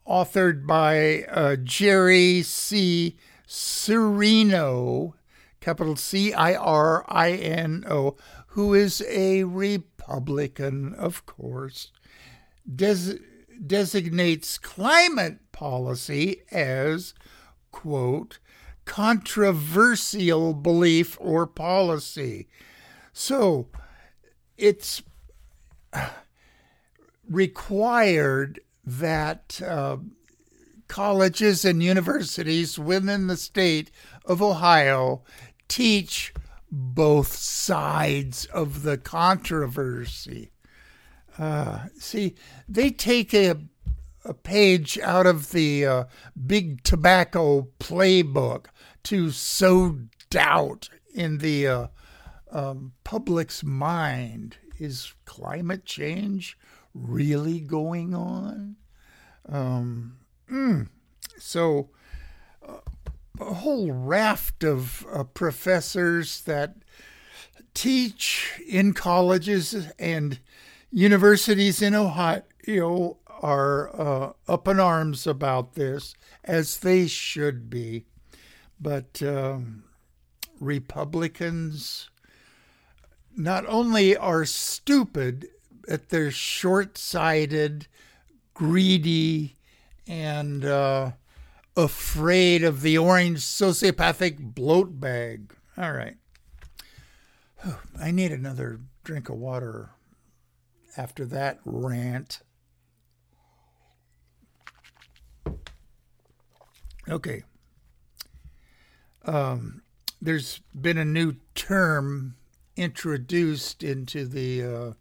[0.09, 3.17] authored by uh, Jerry C.
[3.49, 5.13] Cirino,
[5.61, 8.17] capital C I R I N O,
[8.49, 11.91] who is a Republican, of course,
[12.75, 13.19] des-
[13.65, 17.15] designates climate policy as,
[17.71, 18.39] quote,
[18.85, 22.49] controversial belief or policy.
[23.13, 23.69] So
[24.57, 25.03] it's
[27.29, 29.97] required that uh,
[30.89, 33.91] colleges and universities within the state
[34.25, 35.23] of Ohio
[35.69, 36.33] teach
[36.71, 40.53] both sides of the controversy.
[41.39, 42.35] Uh, see,
[42.69, 43.57] they take a,
[44.25, 46.05] a page out of the uh,
[46.47, 48.67] big tobacco playbook
[49.05, 49.99] to sow
[50.31, 51.87] doubt in the uh,
[52.51, 54.57] um, public's mind.
[54.79, 56.59] Is climate change
[57.03, 58.77] really going on.
[59.49, 60.17] Um,
[60.51, 60.89] mm,
[61.39, 61.91] so,
[62.67, 62.79] uh,
[63.41, 66.77] a whole raft of uh, professors that
[67.75, 70.41] teach in colleges and
[70.91, 78.07] universities in Ohio are uh, up in arms about this, as they should be.
[78.81, 79.85] But um,
[80.59, 82.09] Republicans
[83.37, 85.47] not only are stupid,
[85.87, 87.87] but they're short sighted,
[88.55, 89.57] greedy,
[90.07, 91.13] and uh,
[91.77, 95.55] afraid of the orange sociopathic bloat bag.
[95.77, 96.17] All right.
[98.01, 99.91] I need another drink of water
[100.97, 102.41] after that rant.
[107.09, 107.45] Okay.
[109.25, 109.83] Um,
[110.21, 112.37] there's been a new term
[112.77, 114.93] introduced into the uh,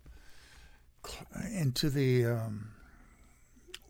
[1.52, 2.70] into the um,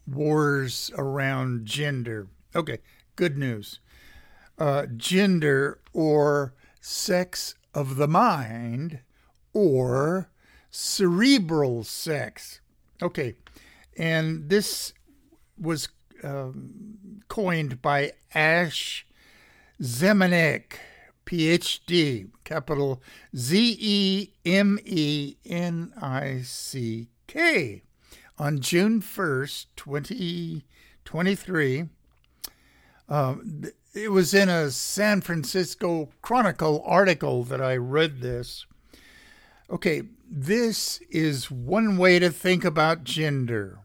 [0.07, 2.27] wars around gender.
[2.55, 2.79] Okay,
[3.15, 3.79] good news.
[4.57, 8.99] Uh, gender or sex of the mind
[9.53, 10.29] or
[10.71, 12.61] cerebral sex.
[13.01, 13.35] Okay,
[13.97, 14.93] and this
[15.59, 15.89] was
[16.23, 19.05] um, coined by Ash
[19.81, 20.77] Zemenick,
[21.25, 23.01] PhD, capital
[23.35, 27.83] Z E M E N I C K,
[28.37, 31.89] on June 1st, 2023.
[33.07, 38.65] Um, it was in a San Francisco Chronicle article that I read this.
[39.69, 43.79] Okay, this is one way to think about gender.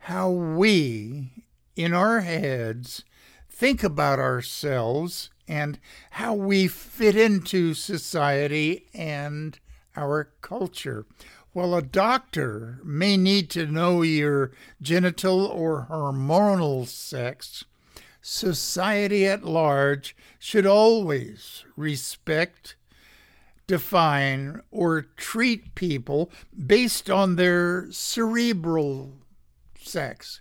[0.00, 1.30] How we,
[1.76, 3.04] in our heads,
[3.48, 5.78] think about ourselves and
[6.12, 9.58] how we fit into society and
[9.94, 11.04] our culture.
[11.52, 17.66] Well, a doctor may need to know your genital or hormonal sex.
[18.22, 22.74] Society at large should always respect,
[23.66, 26.30] define, or treat people
[26.66, 29.18] based on their cerebral
[29.78, 30.40] sex.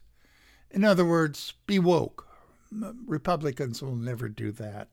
[0.69, 2.29] In other words, be woke.
[2.71, 4.87] Republicans will never do that.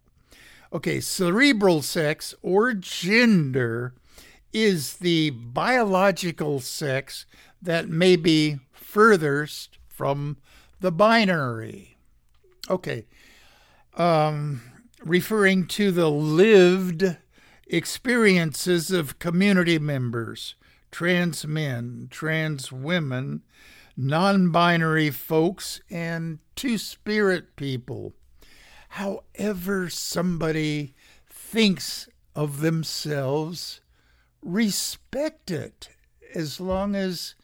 [0.73, 3.95] Okay, cerebral sex or gender
[4.53, 7.25] is the biological sex
[7.63, 10.37] that may be furthest from
[10.81, 11.97] the binary.
[12.69, 13.07] Okay,
[13.97, 14.61] um,
[15.03, 17.17] referring to the lived
[17.67, 20.55] experiences of community members,
[20.91, 23.43] trans men, trans women,
[23.97, 28.13] non binary folks, and two spirit people.
[28.89, 30.95] However, somebody
[31.29, 33.81] thinks of themselves,
[34.43, 35.89] respect it
[36.35, 37.35] as long as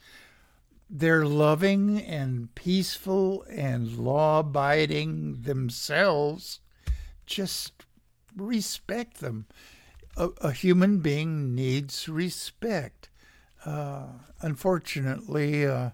[0.88, 6.60] they're loving and peaceful and law abiding themselves.
[7.26, 7.72] Just
[8.36, 9.46] respect them.
[10.16, 13.08] A, a, human being needs respect.
[13.64, 14.06] Uh,
[14.42, 15.90] unfortunately, uh,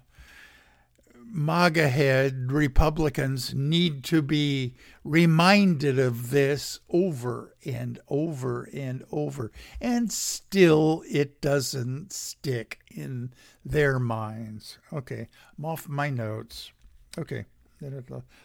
[1.33, 9.51] MAGA head Republicans need to be reminded of this over and over and over.
[9.79, 13.31] And still, it doesn't stick in
[13.63, 14.77] their minds.
[14.91, 16.73] Okay, I'm off my notes.
[17.17, 17.45] Okay,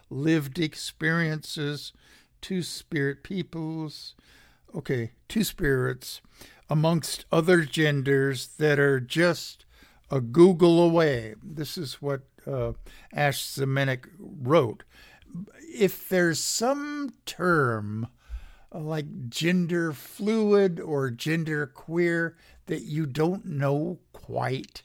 [0.08, 1.92] lived experiences,
[2.40, 4.14] two spirit peoples.
[4.74, 6.20] Okay, two spirits
[6.70, 9.64] amongst other genders that are just
[10.08, 11.34] a Google away.
[11.42, 12.72] This is what uh,
[13.12, 14.84] Ash Zemenick wrote.
[15.72, 18.08] If there's some term
[18.74, 24.82] uh, like gender fluid or gender queer that you don't know quite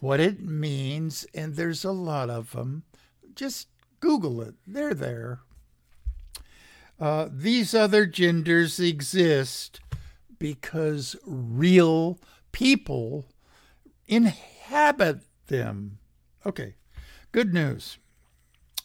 [0.00, 2.84] what it means, and there's a lot of them,
[3.34, 3.68] just
[4.00, 4.54] Google it.
[4.66, 5.40] They're there.
[7.00, 9.80] Uh, these other genders exist
[10.38, 12.18] because real
[12.52, 13.26] people
[14.06, 15.98] inhabit them.
[16.48, 16.76] Okay,
[17.30, 17.98] good news.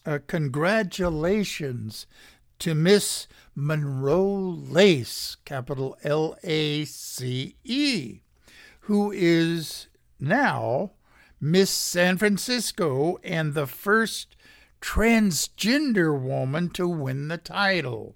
[0.04, 2.06] Uh, congratulations
[2.58, 4.36] to Miss Monroe
[4.68, 8.20] Lace, capital L A C E,
[8.80, 9.86] who is
[10.20, 10.90] now
[11.40, 14.36] Miss San Francisco and the first
[14.82, 18.14] transgender woman to win the title.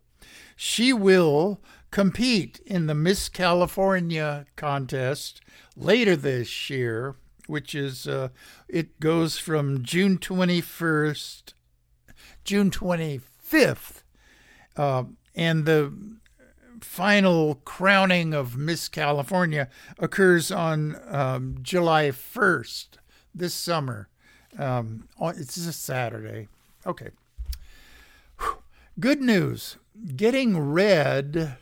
[0.57, 5.41] She will compete in the Miss California contest
[5.75, 7.17] later this year
[7.49, 8.29] which is uh,
[8.69, 11.55] it goes from June 21st,
[12.45, 14.03] June 25th,
[14.77, 15.93] uh, and the
[16.81, 19.69] final crowning of Miss California
[19.99, 22.87] occurs on um, July 1st
[23.35, 24.09] this summer.
[24.59, 26.49] Um, it's a Saturday.
[26.87, 27.11] Okay.
[29.01, 29.77] Good news.
[30.17, 31.53] Getting rid,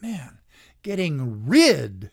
[0.00, 0.38] man,
[0.82, 2.10] getting rid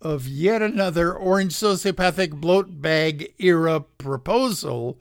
[0.00, 5.00] of yet another orange sociopathic bloat bag era proposal,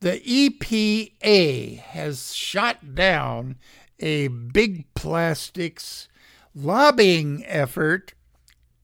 [0.00, 3.56] the EPA has shot down
[3.98, 6.08] a big plastics
[6.54, 8.14] lobbying effort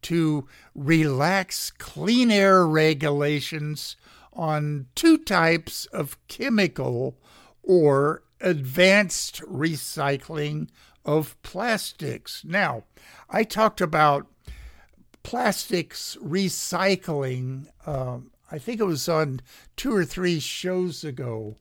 [0.03, 3.97] to relax clean air regulations
[4.33, 7.17] on two types of chemical
[7.63, 10.69] or advanced recycling
[11.05, 12.45] of plastics.
[12.45, 12.85] Now,
[13.31, 14.27] I talked about
[15.27, 19.41] plastics recycling, um, I think it was on
[19.74, 21.57] two or three shows ago,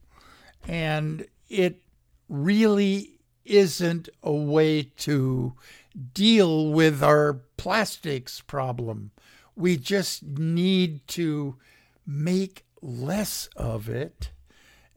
[0.68, 1.82] and it
[2.30, 5.55] really isn't a way to
[6.13, 9.09] deal with our plastics problem.
[9.55, 11.55] We just need to
[12.05, 14.30] make less of it.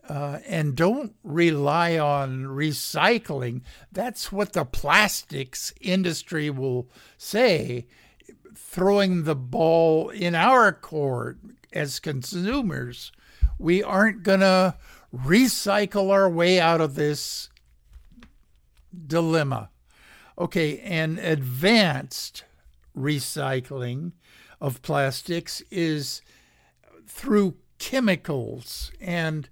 [0.07, 3.63] Uh, and don't rely on recycling.
[3.93, 7.87] That's what the plastics industry will say,
[8.55, 11.39] throwing the ball in our court
[11.73, 13.13] as consumers.
[13.59, 14.77] We aren't going to
[15.15, 17.49] recycle our way out of this
[19.07, 19.71] dilemma.
[20.39, 22.45] Okay, and advanced
[22.97, 24.13] recycling
[24.61, 26.23] of plastics is
[27.07, 29.49] through chemicals and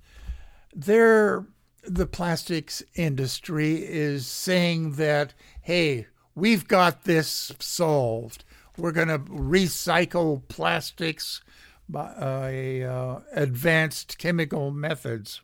[0.75, 1.47] there
[1.85, 5.33] the plastics industry is saying that
[5.63, 8.45] hey we've got this solved
[8.77, 11.43] we're going to recycle plastics
[11.89, 15.41] by uh, advanced chemical methods.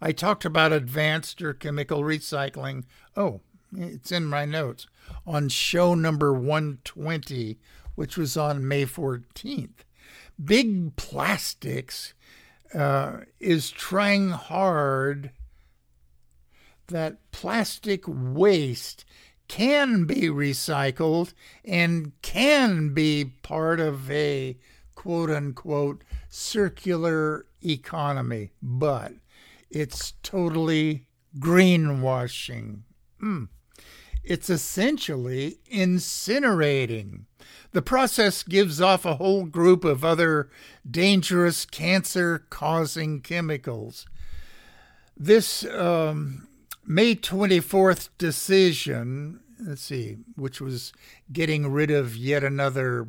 [0.00, 2.84] I talked about advanced or chemical recycling.
[3.16, 3.40] Oh
[3.76, 4.86] it's in my notes.
[5.26, 7.58] On show number 120
[7.94, 9.84] which was on may 14th
[10.42, 12.14] big plastics
[12.74, 15.30] uh, is trying hard
[16.88, 19.04] that plastic waste
[19.48, 21.32] can be recycled
[21.64, 24.56] and can be part of a
[24.94, 29.12] quote unquote circular economy, but
[29.70, 31.06] it's totally
[31.38, 32.80] greenwashing.
[33.22, 33.48] Mm.
[34.22, 37.24] It's essentially incinerating.
[37.72, 40.50] The process gives off a whole group of other
[40.88, 44.06] dangerous cancer causing chemicals.
[45.16, 46.48] This um,
[46.90, 50.94] May 24th decision, let's see, which was
[51.30, 53.06] getting rid of yet another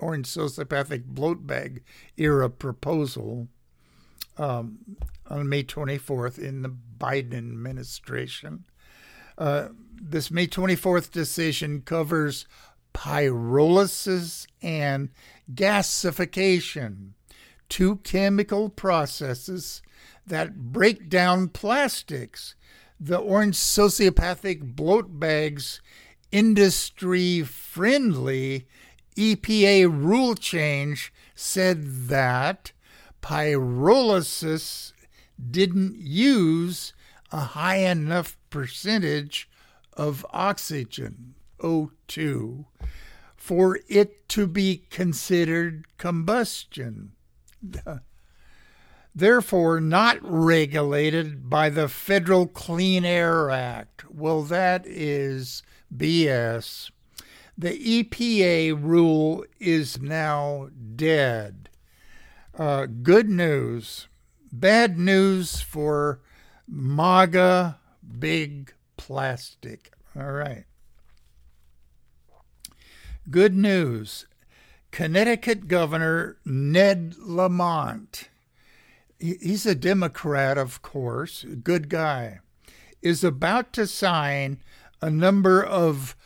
[0.00, 1.82] orange sociopathic bloat bag
[2.16, 3.48] era proposal
[4.38, 4.78] um,
[5.28, 8.64] on May 24th in the Biden administration.
[9.36, 9.68] Uh,
[10.00, 12.46] this May 24th decision covers
[12.94, 15.10] pyrolysis and
[15.52, 17.10] gasification,
[17.68, 19.82] two chemical processes
[20.26, 22.54] that break down plastics.
[23.04, 25.80] The orange sociopathic bloat bags
[26.30, 28.68] industry friendly
[29.16, 32.70] EPA rule change said that
[33.20, 34.92] pyrolysis
[35.50, 36.92] didn't use
[37.32, 39.50] a high enough percentage
[39.94, 42.66] of oxygen, O2,
[43.34, 47.16] for it to be considered combustion.
[49.14, 54.10] Therefore, not regulated by the Federal Clean Air Act.
[54.10, 55.62] Well, that is
[55.94, 56.90] BS.
[57.56, 61.68] The EPA rule is now dead.
[62.58, 64.08] Uh, good news.
[64.50, 66.20] Bad news for
[66.66, 67.78] MAGA
[68.18, 69.92] big plastic.
[70.16, 70.64] All right.
[73.30, 74.26] Good news.
[74.90, 78.28] Connecticut Governor Ned Lamont,
[79.22, 82.40] he's a Democrat, of course, good guy,
[83.00, 84.60] is about to sign
[85.00, 86.16] a number of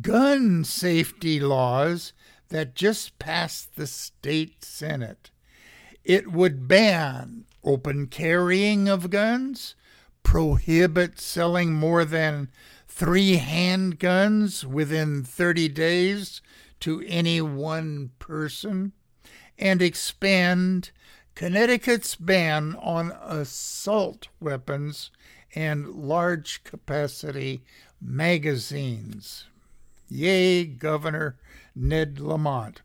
[0.00, 2.12] gun safety laws
[2.48, 5.30] that just passed the state Senate.
[6.04, 9.74] It would ban open carrying of guns,
[10.22, 12.50] prohibit selling more than
[12.86, 16.42] three handguns within 30 days
[16.80, 18.92] to any one person,
[19.58, 20.90] and expand
[21.34, 25.10] Connecticut's ban on assault weapons
[25.54, 27.62] and large capacity
[28.00, 29.46] magazines.
[30.08, 31.36] Yay, Governor
[31.74, 32.82] Ned Lamont.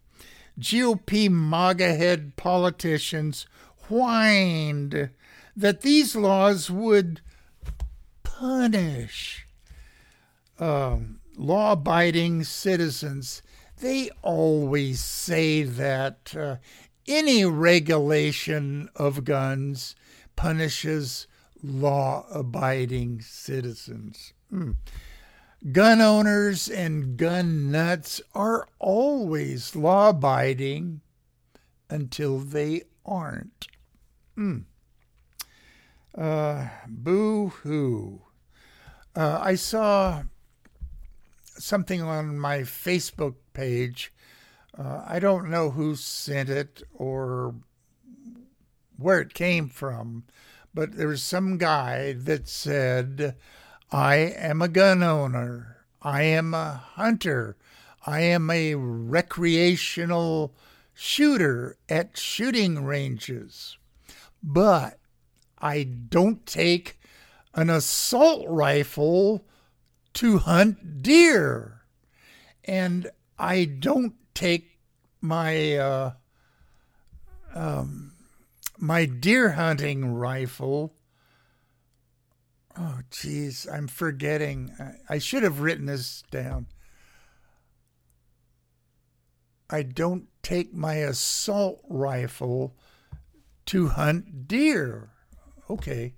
[0.59, 3.45] GOP MAGA head politicians
[3.87, 5.09] whined
[5.55, 7.21] that these laws would
[8.23, 9.47] punish
[10.59, 13.41] um, law abiding citizens.
[13.79, 16.55] They always say that uh,
[17.09, 19.95] any regulation of guns
[20.35, 21.27] punishes
[21.61, 24.33] law abiding citizens.
[24.53, 24.77] Mm.
[25.71, 31.01] gun owners and gun nuts are always law abiding
[31.89, 33.67] until they aren't.
[34.37, 34.63] Mm.
[36.17, 38.21] Uh, boo hoo.
[39.15, 40.23] Uh, I saw
[41.57, 44.13] something on my Facebook page.
[44.79, 47.53] Uh, I don't know who sent it or
[48.95, 50.23] where it came from,
[50.73, 53.35] but there was some guy that said,
[53.91, 55.85] I am a gun owner.
[56.01, 57.57] I am a hunter.
[58.05, 60.55] I am a recreational
[60.93, 63.77] shooter at shooting ranges.
[64.41, 64.99] But
[65.57, 67.01] I don't take
[67.53, 69.45] an assault rifle
[70.13, 71.81] to hunt deer.
[72.63, 74.68] And I don't take
[75.21, 76.11] my uh,
[77.53, 78.13] um,
[78.77, 80.95] my deer hunting rifle.
[82.77, 84.71] Oh, geez, I'm forgetting.
[84.79, 86.67] I, I should have written this down.
[89.69, 92.75] I don't take my assault rifle
[93.67, 95.09] to hunt deer.
[95.69, 96.15] Okay.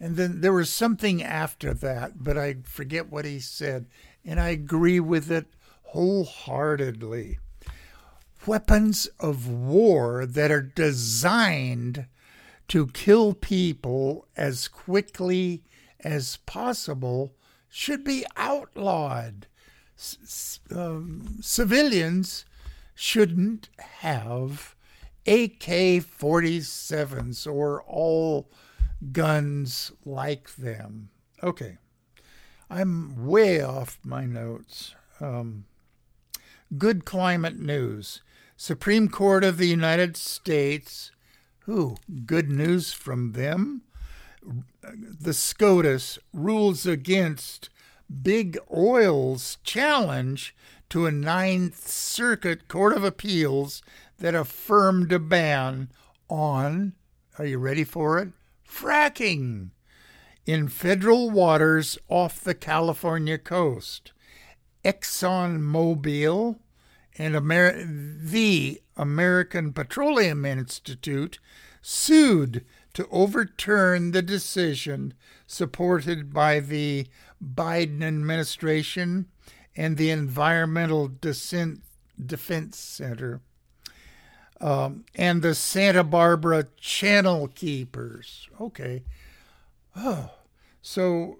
[0.00, 3.86] And then there was something after that, but I forget what he said.
[4.24, 5.46] And I agree with it
[5.86, 7.38] wholeheartedly.
[8.46, 12.06] Weapons of war that are designed
[12.68, 15.62] to kill people as quickly
[16.00, 17.34] as possible
[17.68, 19.46] should be outlawed.
[20.70, 22.44] Um, civilians
[22.94, 24.74] shouldn't have
[25.26, 28.50] AK 47s or all
[29.12, 31.10] guns like them.
[31.42, 31.78] Okay.
[32.70, 34.94] I'm way off my notes.
[35.20, 35.64] Um,
[36.76, 38.20] good climate news.
[38.60, 41.12] Supreme Court of the United States.
[41.60, 41.96] Who?
[42.26, 43.82] Good news from them?
[44.82, 47.70] The SCOTUS rules against
[48.20, 50.56] Big Oil's challenge
[50.90, 53.80] to a Ninth Circuit Court of Appeals
[54.18, 55.92] that affirmed a ban
[56.28, 56.94] on,
[57.38, 58.30] are you ready for it?
[58.68, 59.70] fracking
[60.46, 64.10] in federal waters off the California coast.
[64.84, 66.58] ExxonMobil
[67.18, 67.34] and
[68.22, 71.38] the American Petroleum Institute
[71.82, 72.64] sued
[72.94, 75.14] to overturn the decision
[75.46, 77.06] supported by the
[77.42, 79.26] Biden administration
[79.76, 83.40] and the Environmental Defense Center
[84.60, 88.48] um, and the Santa Barbara Channel Keepers.
[88.60, 89.04] Okay.
[89.96, 90.30] Oh,
[90.82, 91.38] so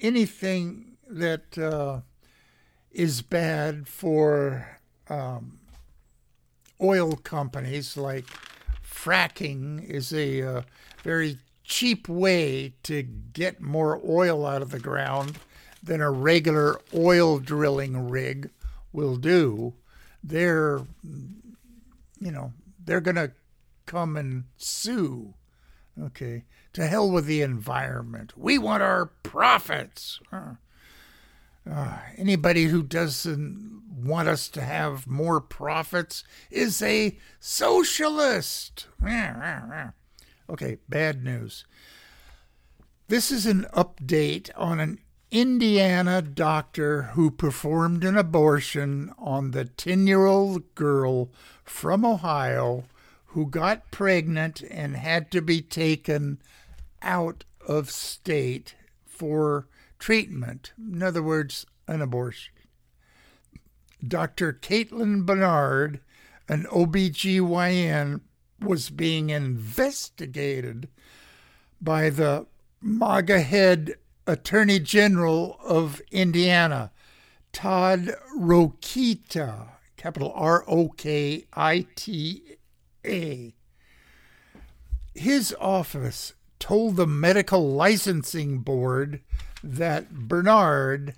[0.00, 2.00] anything that uh,
[2.90, 4.79] is bad for
[5.10, 5.58] um,
[6.80, 8.26] oil companies like
[8.82, 10.62] fracking is a uh,
[11.02, 15.38] very cheap way to get more oil out of the ground
[15.82, 18.50] than a regular oil drilling rig
[18.92, 19.74] will do.
[20.22, 20.80] They're
[22.20, 22.52] you know,
[22.84, 23.32] they're going to
[23.86, 25.34] come and sue.
[26.00, 26.44] Okay.
[26.74, 28.34] To hell with the environment.
[28.36, 30.20] We want our profits.
[30.32, 30.54] Uh,
[31.68, 38.86] uh, anybody who doesn't want us to have more profits is a socialist.
[40.48, 41.64] Okay, bad news.
[43.08, 44.98] This is an update on an
[45.30, 51.30] Indiana doctor who performed an abortion on the 10 year old girl
[51.64, 52.84] from Ohio
[53.26, 56.40] who got pregnant and had to be taken
[57.00, 58.74] out of state
[59.06, 59.68] for
[60.00, 60.72] treatment.
[60.76, 62.52] In other words, an abortion.
[64.06, 64.52] Dr.
[64.52, 66.00] Caitlin Bernard,
[66.48, 68.20] an OBGYN,
[68.60, 70.88] was being investigated
[71.80, 72.46] by the
[72.80, 73.94] MAGA head
[74.26, 76.92] Attorney General of Indiana,
[77.52, 82.56] Todd Rokita, capital R O K I T
[83.04, 83.54] A.
[85.14, 89.20] His office told the Medical Licensing Board
[89.62, 91.14] that Bernard,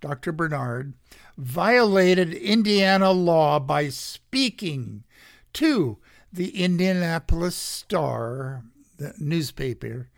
[0.00, 0.32] Dr.
[0.32, 0.94] Bernard,
[1.38, 5.04] violated Indiana law by speaking
[5.52, 5.96] to
[6.32, 8.64] the Indianapolis Star,
[8.98, 10.08] the newspaper,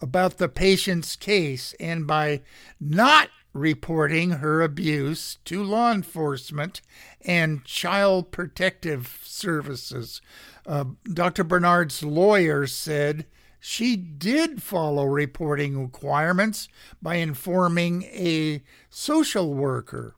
[0.00, 2.40] about the patient's case and by
[2.80, 6.80] not reporting her abuse to law enforcement
[7.20, 10.22] and child protective services.
[10.66, 11.44] Uh, Dr.
[11.44, 13.26] Bernard's lawyer said
[13.58, 16.68] she did follow reporting requirements
[17.02, 20.14] by informing a social worker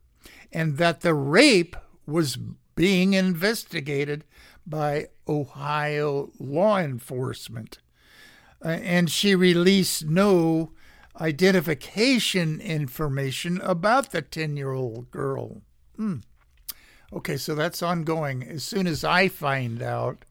[0.53, 1.77] and that the rape
[2.07, 2.39] was
[2.75, 4.25] being investigated
[4.67, 7.79] by Ohio law enforcement
[8.65, 10.73] uh, and she released no
[11.21, 15.63] identification information about the 10 year old girl.
[15.97, 16.19] Hmm.
[17.13, 18.43] Okay, so that's ongoing.
[18.43, 20.25] As soon as I find out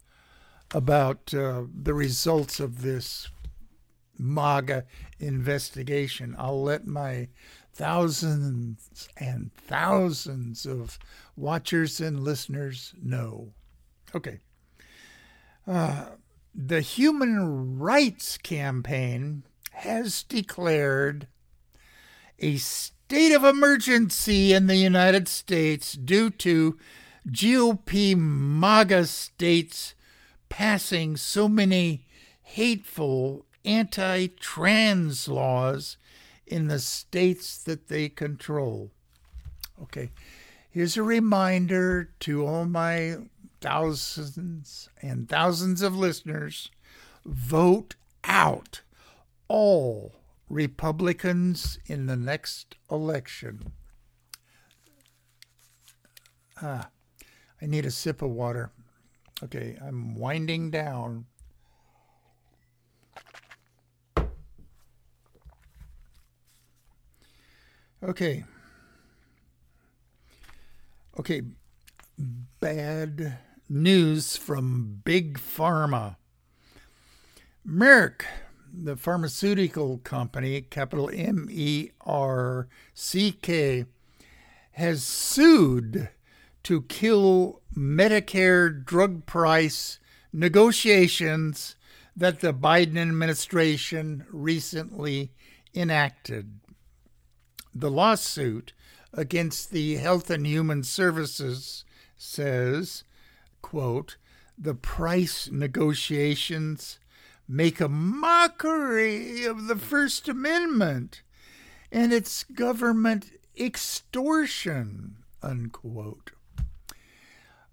[0.74, 3.30] about uh, the results of this
[4.18, 4.86] MAGA
[5.20, 7.28] investigation, I'll let my
[7.74, 11.00] thousands and thousands of
[11.36, 13.54] watchers and listeners know.
[14.16, 14.40] Okay.
[15.68, 16.06] Uh,
[16.54, 21.28] the Human Rights Campaign has declared
[22.40, 26.78] a state of emergency in the United States due to
[27.30, 29.94] GOP MAGA states
[30.50, 32.06] passing so many
[32.42, 35.98] hateful anti trans laws
[36.52, 38.92] in the states that they control.
[39.82, 40.12] Okay,
[40.70, 43.16] here's a reminder to all my
[43.62, 46.70] thousands and thousands of listeners
[47.26, 48.82] vote out
[49.48, 50.14] all
[50.50, 53.72] Republicans in the next election.
[56.62, 56.90] Ah,
[57.62, 58.72] I need a sip of water.
[59.44, 61.26] Okay, I'm winding down.
[68.04, 68.46] Okay.
[71.20, 71.42] Okay.
[72.60, 73.38] Bad
[73.70, 76.16] news from Big Pharma.
[77.68, 78.24] Merck,
[78.74, 83.86] the pharmaceutical company, capital M E R C K,
[84.72, 86.10] has sued
[86.64, 90.00] to kill Medicare drug price
[90.34, 91.76] negotiations
[92.16, 95.34] that the Biden administration recently
[95.76, 96.61] enacted.
[97.74, 98.74] The lawsuit
[99.14, 101.86] against the Health and Human Services
[102.18, 103.04] says,
[103.62, 104.18] quote,
[104.58, 107.00] the price negotiations
[107.48, 111.24] make a mockery of the First Amendment
[111.92, 116.32] and its government extortion, unquote.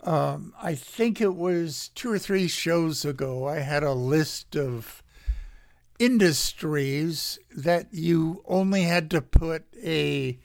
[0.03, 5.03] Um, I think it was two or three shows ago, I had a list of
[5.99, 10.39] industries that you only had to put a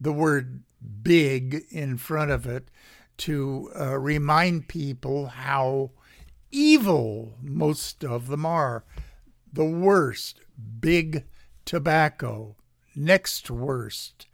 [0.00, 0.62] the word
[1.02, 2.70] big in front of it
[3.18, 5.90] to uh, remind people how
[6.50, 8.84] evil most of them are.
[9.52, 10.40] The worst,
[10.80, 11.24] big
[11.64, 12.56] tobacco.
[12.96, 14.26] Next worst,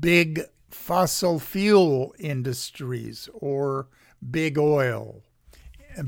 [0.00, 3.88] big fossil fuel industries or
[4.30, 5.22] big oil.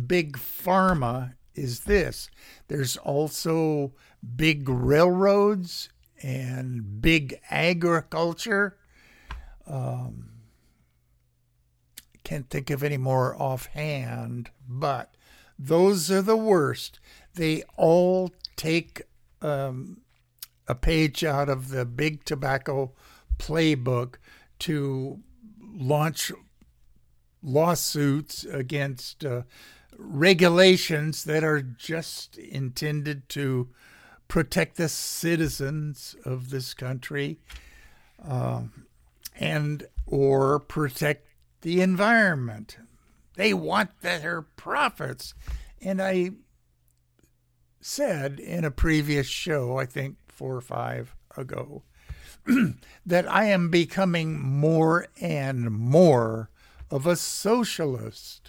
[0.06, 2.30] Big pharma is this
[2.68, 3.92] there's also
[4.36, 5.88] big railroads
[6.22, 8.76] and big agriculture.
[9.66, 10.30] Um,
[12.22, 15.14] can't think of any more offhand, but
[15.58, 16.98] those are the worst.
[17.34, 19.02] They all take
[19.42, 20.00] um,
[20.66, 22.92] a page out of the big tobacco
[23.38, 24.14] playbook
[24.60, 25.20] to
[25.60, 26.32] launch
[27.42, 29.42] lawsuits against uh,
[29.98, 33.68] regulations that are just intended to
[34.28, 37.38] protect the citizens of this country
[38.22, 38.86] um,
[39.38, 41.28] and or protect
[41.60, 42.78] the environment.
[43.36, 45.34] They want their profits.
[45.80, 46.30] And I
[47.80, 51.82] said in a previous show, I think four or five ago,
[53.06, 56.50] that I am becoming more and more
[56.90, 58.43] of a socialist.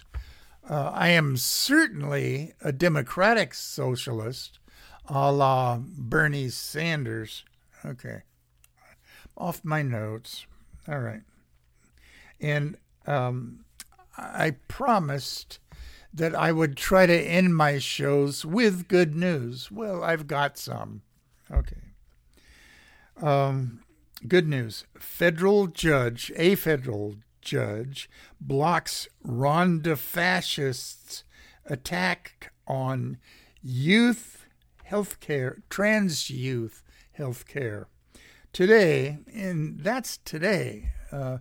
[0.68, 4.58] Uh, I am certainly a democratic socialist,
[5.06, 7.44] a la Bernie Sanders.
[7.84, 8.22] Okay.
[9.36, 10.46] Off my notes.
[10.88, 11.22] All right.
[12.40, 13.64] And um,
[14.18, 15.60] I promised
[16.12, 19.70] that I would try to end my shows with good news.
[19.70, 21.02] Well, I've got some.
[21.50, 21.76] Okay.
[23.22, 23.80] Um,
[24.26, 24.84] good news.
[24.98, 31.22] Federal judge, a federal judge blocks Ron DeFascist's
[31.64, 33.18] attack on
[33.62, 34.48] youth
[34.82, 36.82] health care, trans youth
[37.12, 37.86] health care.
[38.52, 41.38] Today, and that's today, uh,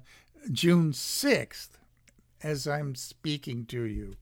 [0.52, 1.70] June 6th,
[2.44, 4.16] as I'm speaking to you.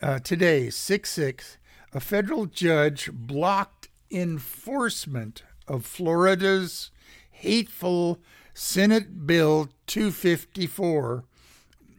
[0.00, 1.58] Uh, today, 6 6,
[1.92, 6.92] a federal judge blocked enforcement of Florida's
[7.30, 8.20] hateful
[8.60, 11.22] Senate Bill 254,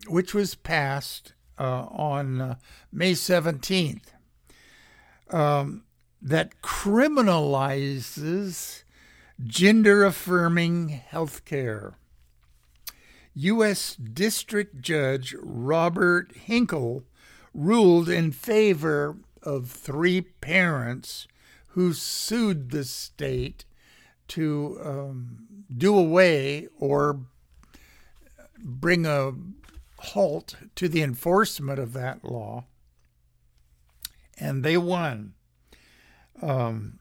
[0.10, 2.56] which was passed uh, on uh,
[2.92, 4.08] May 17th,
[5.30, 5.86] um,
[6.22, 8.84] that criminalizes
[9.42, 11.94] gender affirming health care.
[13.36, 13.96] U.S.
[13.96, 17.06] District Judge Robert Hinkle
[17.54, 21.26] ruled in favor of three parents
[21.68, 23.64] who sued the state
[24.30, 27.20] to um, do away or
[28.58, 29.34] bring a
[30.00, 32.66] halt to the enforcement of that law.
[34.38, 35.34] And they won.
[36.42, 37.00] Um,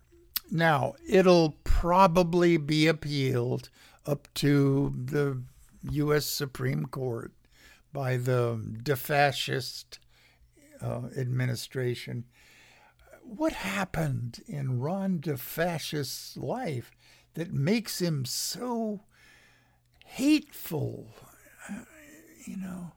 [0.50, 3.70] now, it'll probably be appealed
[4.06, 5.42] up to the
[5.90, 6.26] U.S.
[6.26, 7.32] Supreme Court
[7.92, 9.98] by the fascist
[10.80, 12.24] uh, administration.
[13.22, 16.96] What happened in Ron DeFascist's life
[17.38, 18.98] that makes him so
[20.04, 21.06] hateful?
[21.70, 21.84] Uh,
[22.44, 22.90] you know,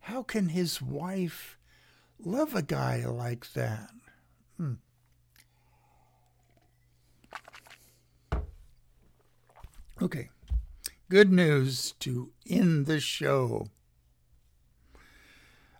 [0.00, 1.58] how can his wife
[2.22, 3.90] love a guy like that?
[4.58, 4.74] Hmm.
[10.02, 10.28] Okay,
[11.08, 13.68] good news to end the show.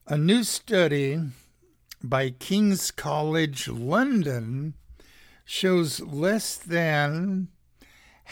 [0.07, 1.21] A new study
[2.03, 4.73] by King's College London
[5.45, 7.49] shows less than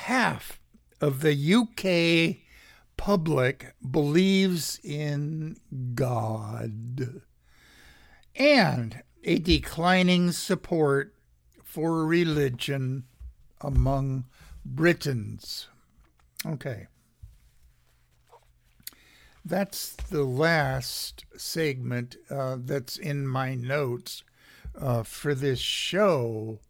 [0.04, 0.60] half
[1.00, 2.42] of the UK
[2.96, 5.56] public believes in
[5.94, 7.22] God
[8.34, 11.14] and a declining support
[11.64, 13.04] for religion
[13.60, 14.24] among
[14.64, 15.68] Britons.
[16.46, 16.86] Okay.
[19.44, 24.22] That's the last segment uh, that's in my notes
[24.78, 26.60] uh, for this show.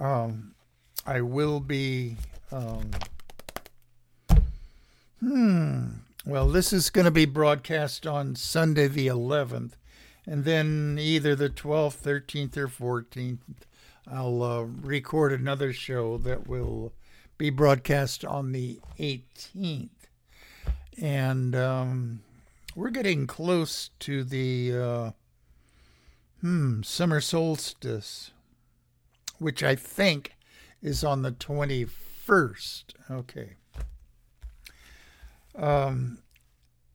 [0.00, 0.54] Um,
[1.06, 2.16] I will be.
[2.52, 2.90] Um,
[5.20, 5.86] hmm.
[6.26, 9.72] Well, this is going to be broadcast on Sunday the 11th,
[10.26, 13.38] and then either the 12th, 13th, or 14th,
[14.06, 16.92] I'll uh, record another show that will
[17.38, 19.88] be broadcast on the 18th.
[21.00, 22.20] And um,
[22.76, 25.10] we're getting close to the uh,
[26.42, 28.30] hmm, summer solstice,
[29.38, 30.34] which I think
[30.82, 31.32] is on the
[32.26, 32.84] 21st.
[33.10, 33.52] Okay.
[35.54, 36.18] Um,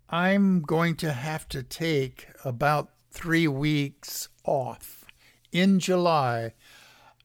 [0.10, 5.06] I'm going to have to take about three weeks off
[5.52, 6.54] in July.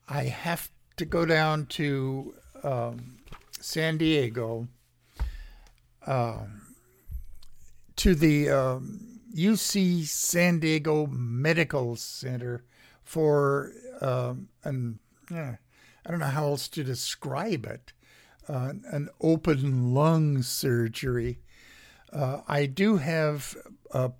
[0.07, 3.17] I have to go down to um,
[3.59, 4.67] San Diego
[6.05, 6.75] um,
[7.95, 12.63] to the um, UC San Diego Medical Center
[13.03, 14.99] for um, an
[15.31, 15.55] yeah,
[16.05, 17.93] I don't know how else to describe it
[18.47, 21.39] uh, an open lung surgery.
[22.11, 23.55] Uh, I do have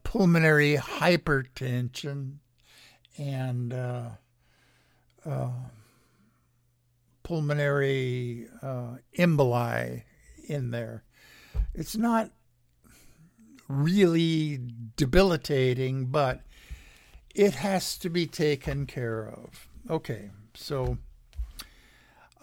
[0.04, 2.38] pulmonary hypertension
[3.18, 4.10] and uh,
[5.26, 5.50] uh
[7.24, 10.04] pulmonary uh, emboli
[10.48, 11.04] in there.
[11.74, 12.32] It's not
[13.68, 14.60] really
[14.98, 16.42] debilitating, but
[17.34, 19.68] it has to be taken care of.
[19.90, 20.98] Okay, so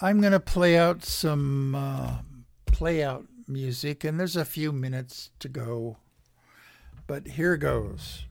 [0.03, 2.21] I'm going to play out some uh,
[2.65, 5.99] play out music, and there's a few minutes to go,
[7.07, 8.25] but here goes.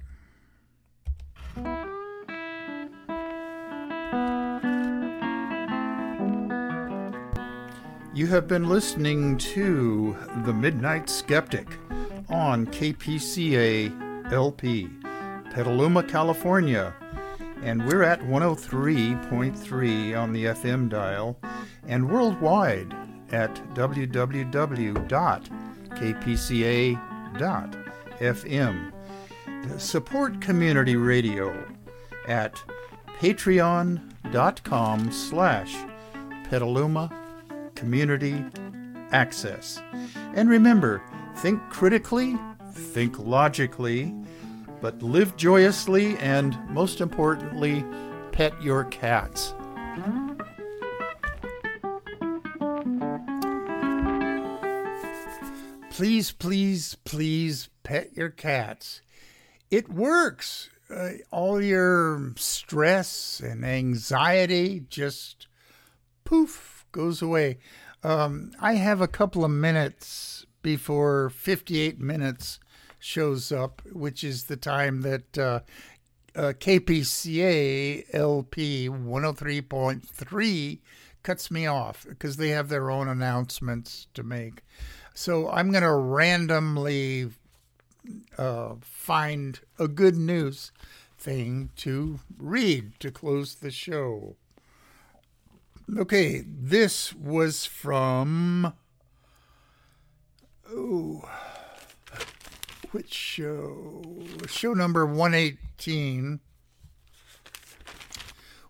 [8.16, 11.68] You have been listening to The Midnight Skeptic
[12.30, 14.90] on KPCA LP,
[15.52, 16.96] Petaluma, California.
[17.62, 21.38] And we're at 103.3 on the FM dial
[21.88, 22.96] and worldwide
[23.32, 24.22] at www.kpca.fm.
[29.80, 31.68] Support community radio
[32.28, 32.56] at
[33.20, 35.76] patreon.com slash
[36.50, 37.12] petaluma
[37.76, 38.44] community,
[39.12, 39.82] access.
[40.36, 41.02] And remember,
[41.38, 42.38] think critically,
[42.74, 44.14] think logically,
[44.82, 47.84] but live joyously and, most importantly,
[48.32, 49.54] pet your cats.
[55.90, 59.02] Please, please, please pet your cats.
[59.70, 60.70] It works.
[60.90, 65.48] Uh, all your stress and anxiety just
[66.24, 67.58] poof goes away.
[68.04, 72.60] Um, I have a couple of minutes before 58 minutes
[73.00, 75.62] shows up, which is the time that uh,
[76.36, 80.80] uh, KPCA LP 103.3
[81.24, 84.64] cuts me off because they have their own announcements to make.
[85.14, 87.32] So I'm going to randomly
[88.38, 90.72] uh, find a good news
[91.18, 94.36] thing to read to close the show.
[95.98, 98.74] Okay, this was from.
[100.72, 101.28] Oh,
[102.92, 104.04] which show?
[104.48, 106.40] Show number 118,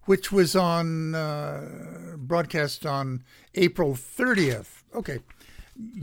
[0.04, 3.24] which was on uh, broadcast on
[3.56, 4.84] April 30th.
[4.94, 5.20] Okay.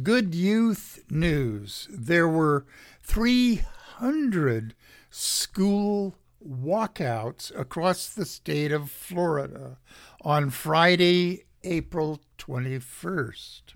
[0.02, 1.86] Good youth news.
[1.90, 2.64] There were
[3.02, 4.74] 300
[5.10, 6.14] school
[6.46, 9.78] walkouts across the state of Florida
[10.22, 13.75] on Friday, April 21st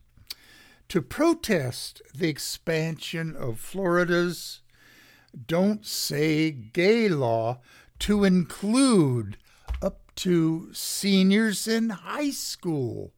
[0.90, 4.60] to protest the expansion of Florida's
[5.46, 7.60] Don't Say Gay law
[8.00, 9.36] to include
[9.80, 13.12] up to seniors in high school.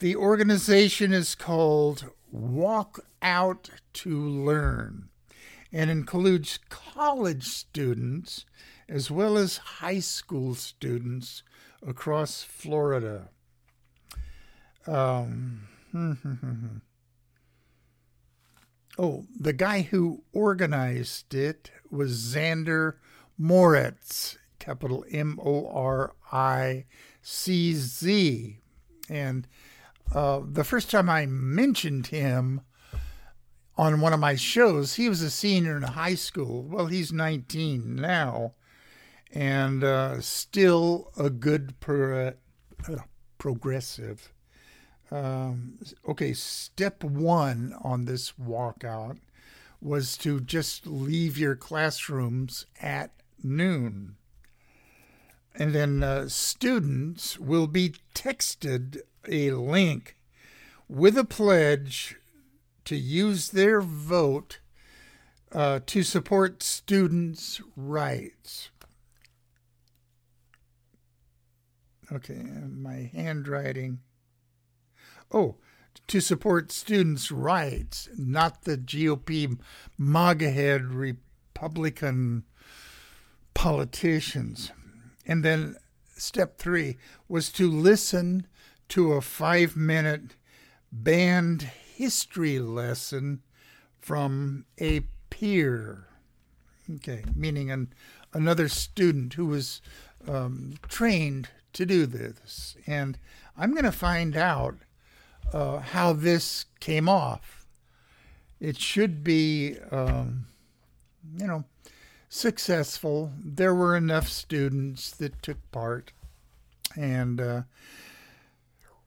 [0.00, 5.08] The organization is called Walk Out to Learn
[5.72, 8.44] and includes college students
[8.90, 11.42] as well as high school students
[11.86, 13.30] across Florida.
[14.86, 15.68] Um,
[18.98, 22.94] oh, the guy who organized it was Xander
[23.40, 26.86] Moricz, capital M O R I
[27.22, 28.58] C Z.
[29.08, 29.46] And
[30.14, 32.62] uh, the first time I mentioned him
[33.76, 36.62] on one of my shows, he was a senior in high school.
[36.62, 38.54] Well, he's 19 now
[39.34, 42.28] and uh, still a good pro-
[42.88, 42.96] uh,
[43.36, 44.32] progressive.
[45.10, 45.78] Um,
[46.08, 49.18] okay, step one on this walkout
[49.80, 54.16] was to just leave your classrooms at noon.
[55.54, 60.16] And then uh, students will be texted a link
[60.88, 62.16] with a pledge
[62.86, 64.58] to use their vote
[65.52, 68.70] uh, to support students' rights.
[72.12, 74.00] Okay, my handwriting.
[75.30, 75.56] Oh,
[76.06, 79.58] to support students' rights, not the GOP
[79.98, 82.44] MAGA head Republican
[83.54, 84.70] politicians.
[85.26, 85.76] And then
[86.16, 86.96] step three
[87.28, 88.46] was to listen
[88.88, 90.36] to a five minute
[90.92, 93.42] banned history lesson
[94.00, 95.00] from a
[95.30, 96.06] peer.
[96.96, 97.92] Okay, meaning an,
[98.32, 99.80] another student who was
[100.28, 102.76] um, trained to do this.
[102.86, 103.18] And
[103.56, 104.76] I'm going to find out
[105.54, 107.64] uh, how this came off.
[108.58, 110.46] It should be, um,
[111.38, 111.64] you know,
[112.28, 113.32] successful.
[113.38, 116.12] There were enough students that took part.
[116.96, 117.62] And uh,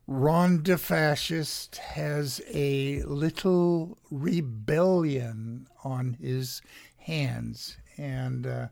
[0.08, 6.62] Ron DeFascist has a little rebellion on his
[7.00, 7.78] hands.
[7.98, 8.68] And uh,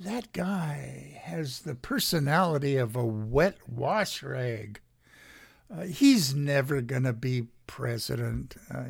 [0.00, 4.80] that guy has the personality of a wet wash rag.
[5.72, 8.56] Uh, he's never going to be president.
[8.74, 8.84] Uh,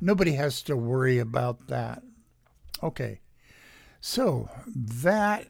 [0.00, 2.02] nobody has to worry about that.
[2.82, 3.20] Okay.
[4.00, 5.48] So that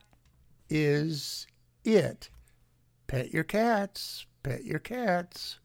[0.68, 1.46] is
[1.84, 2.30] it.
[3.06, 4.26] Pet your cats.
[4.42, 5.58] Pet your cats.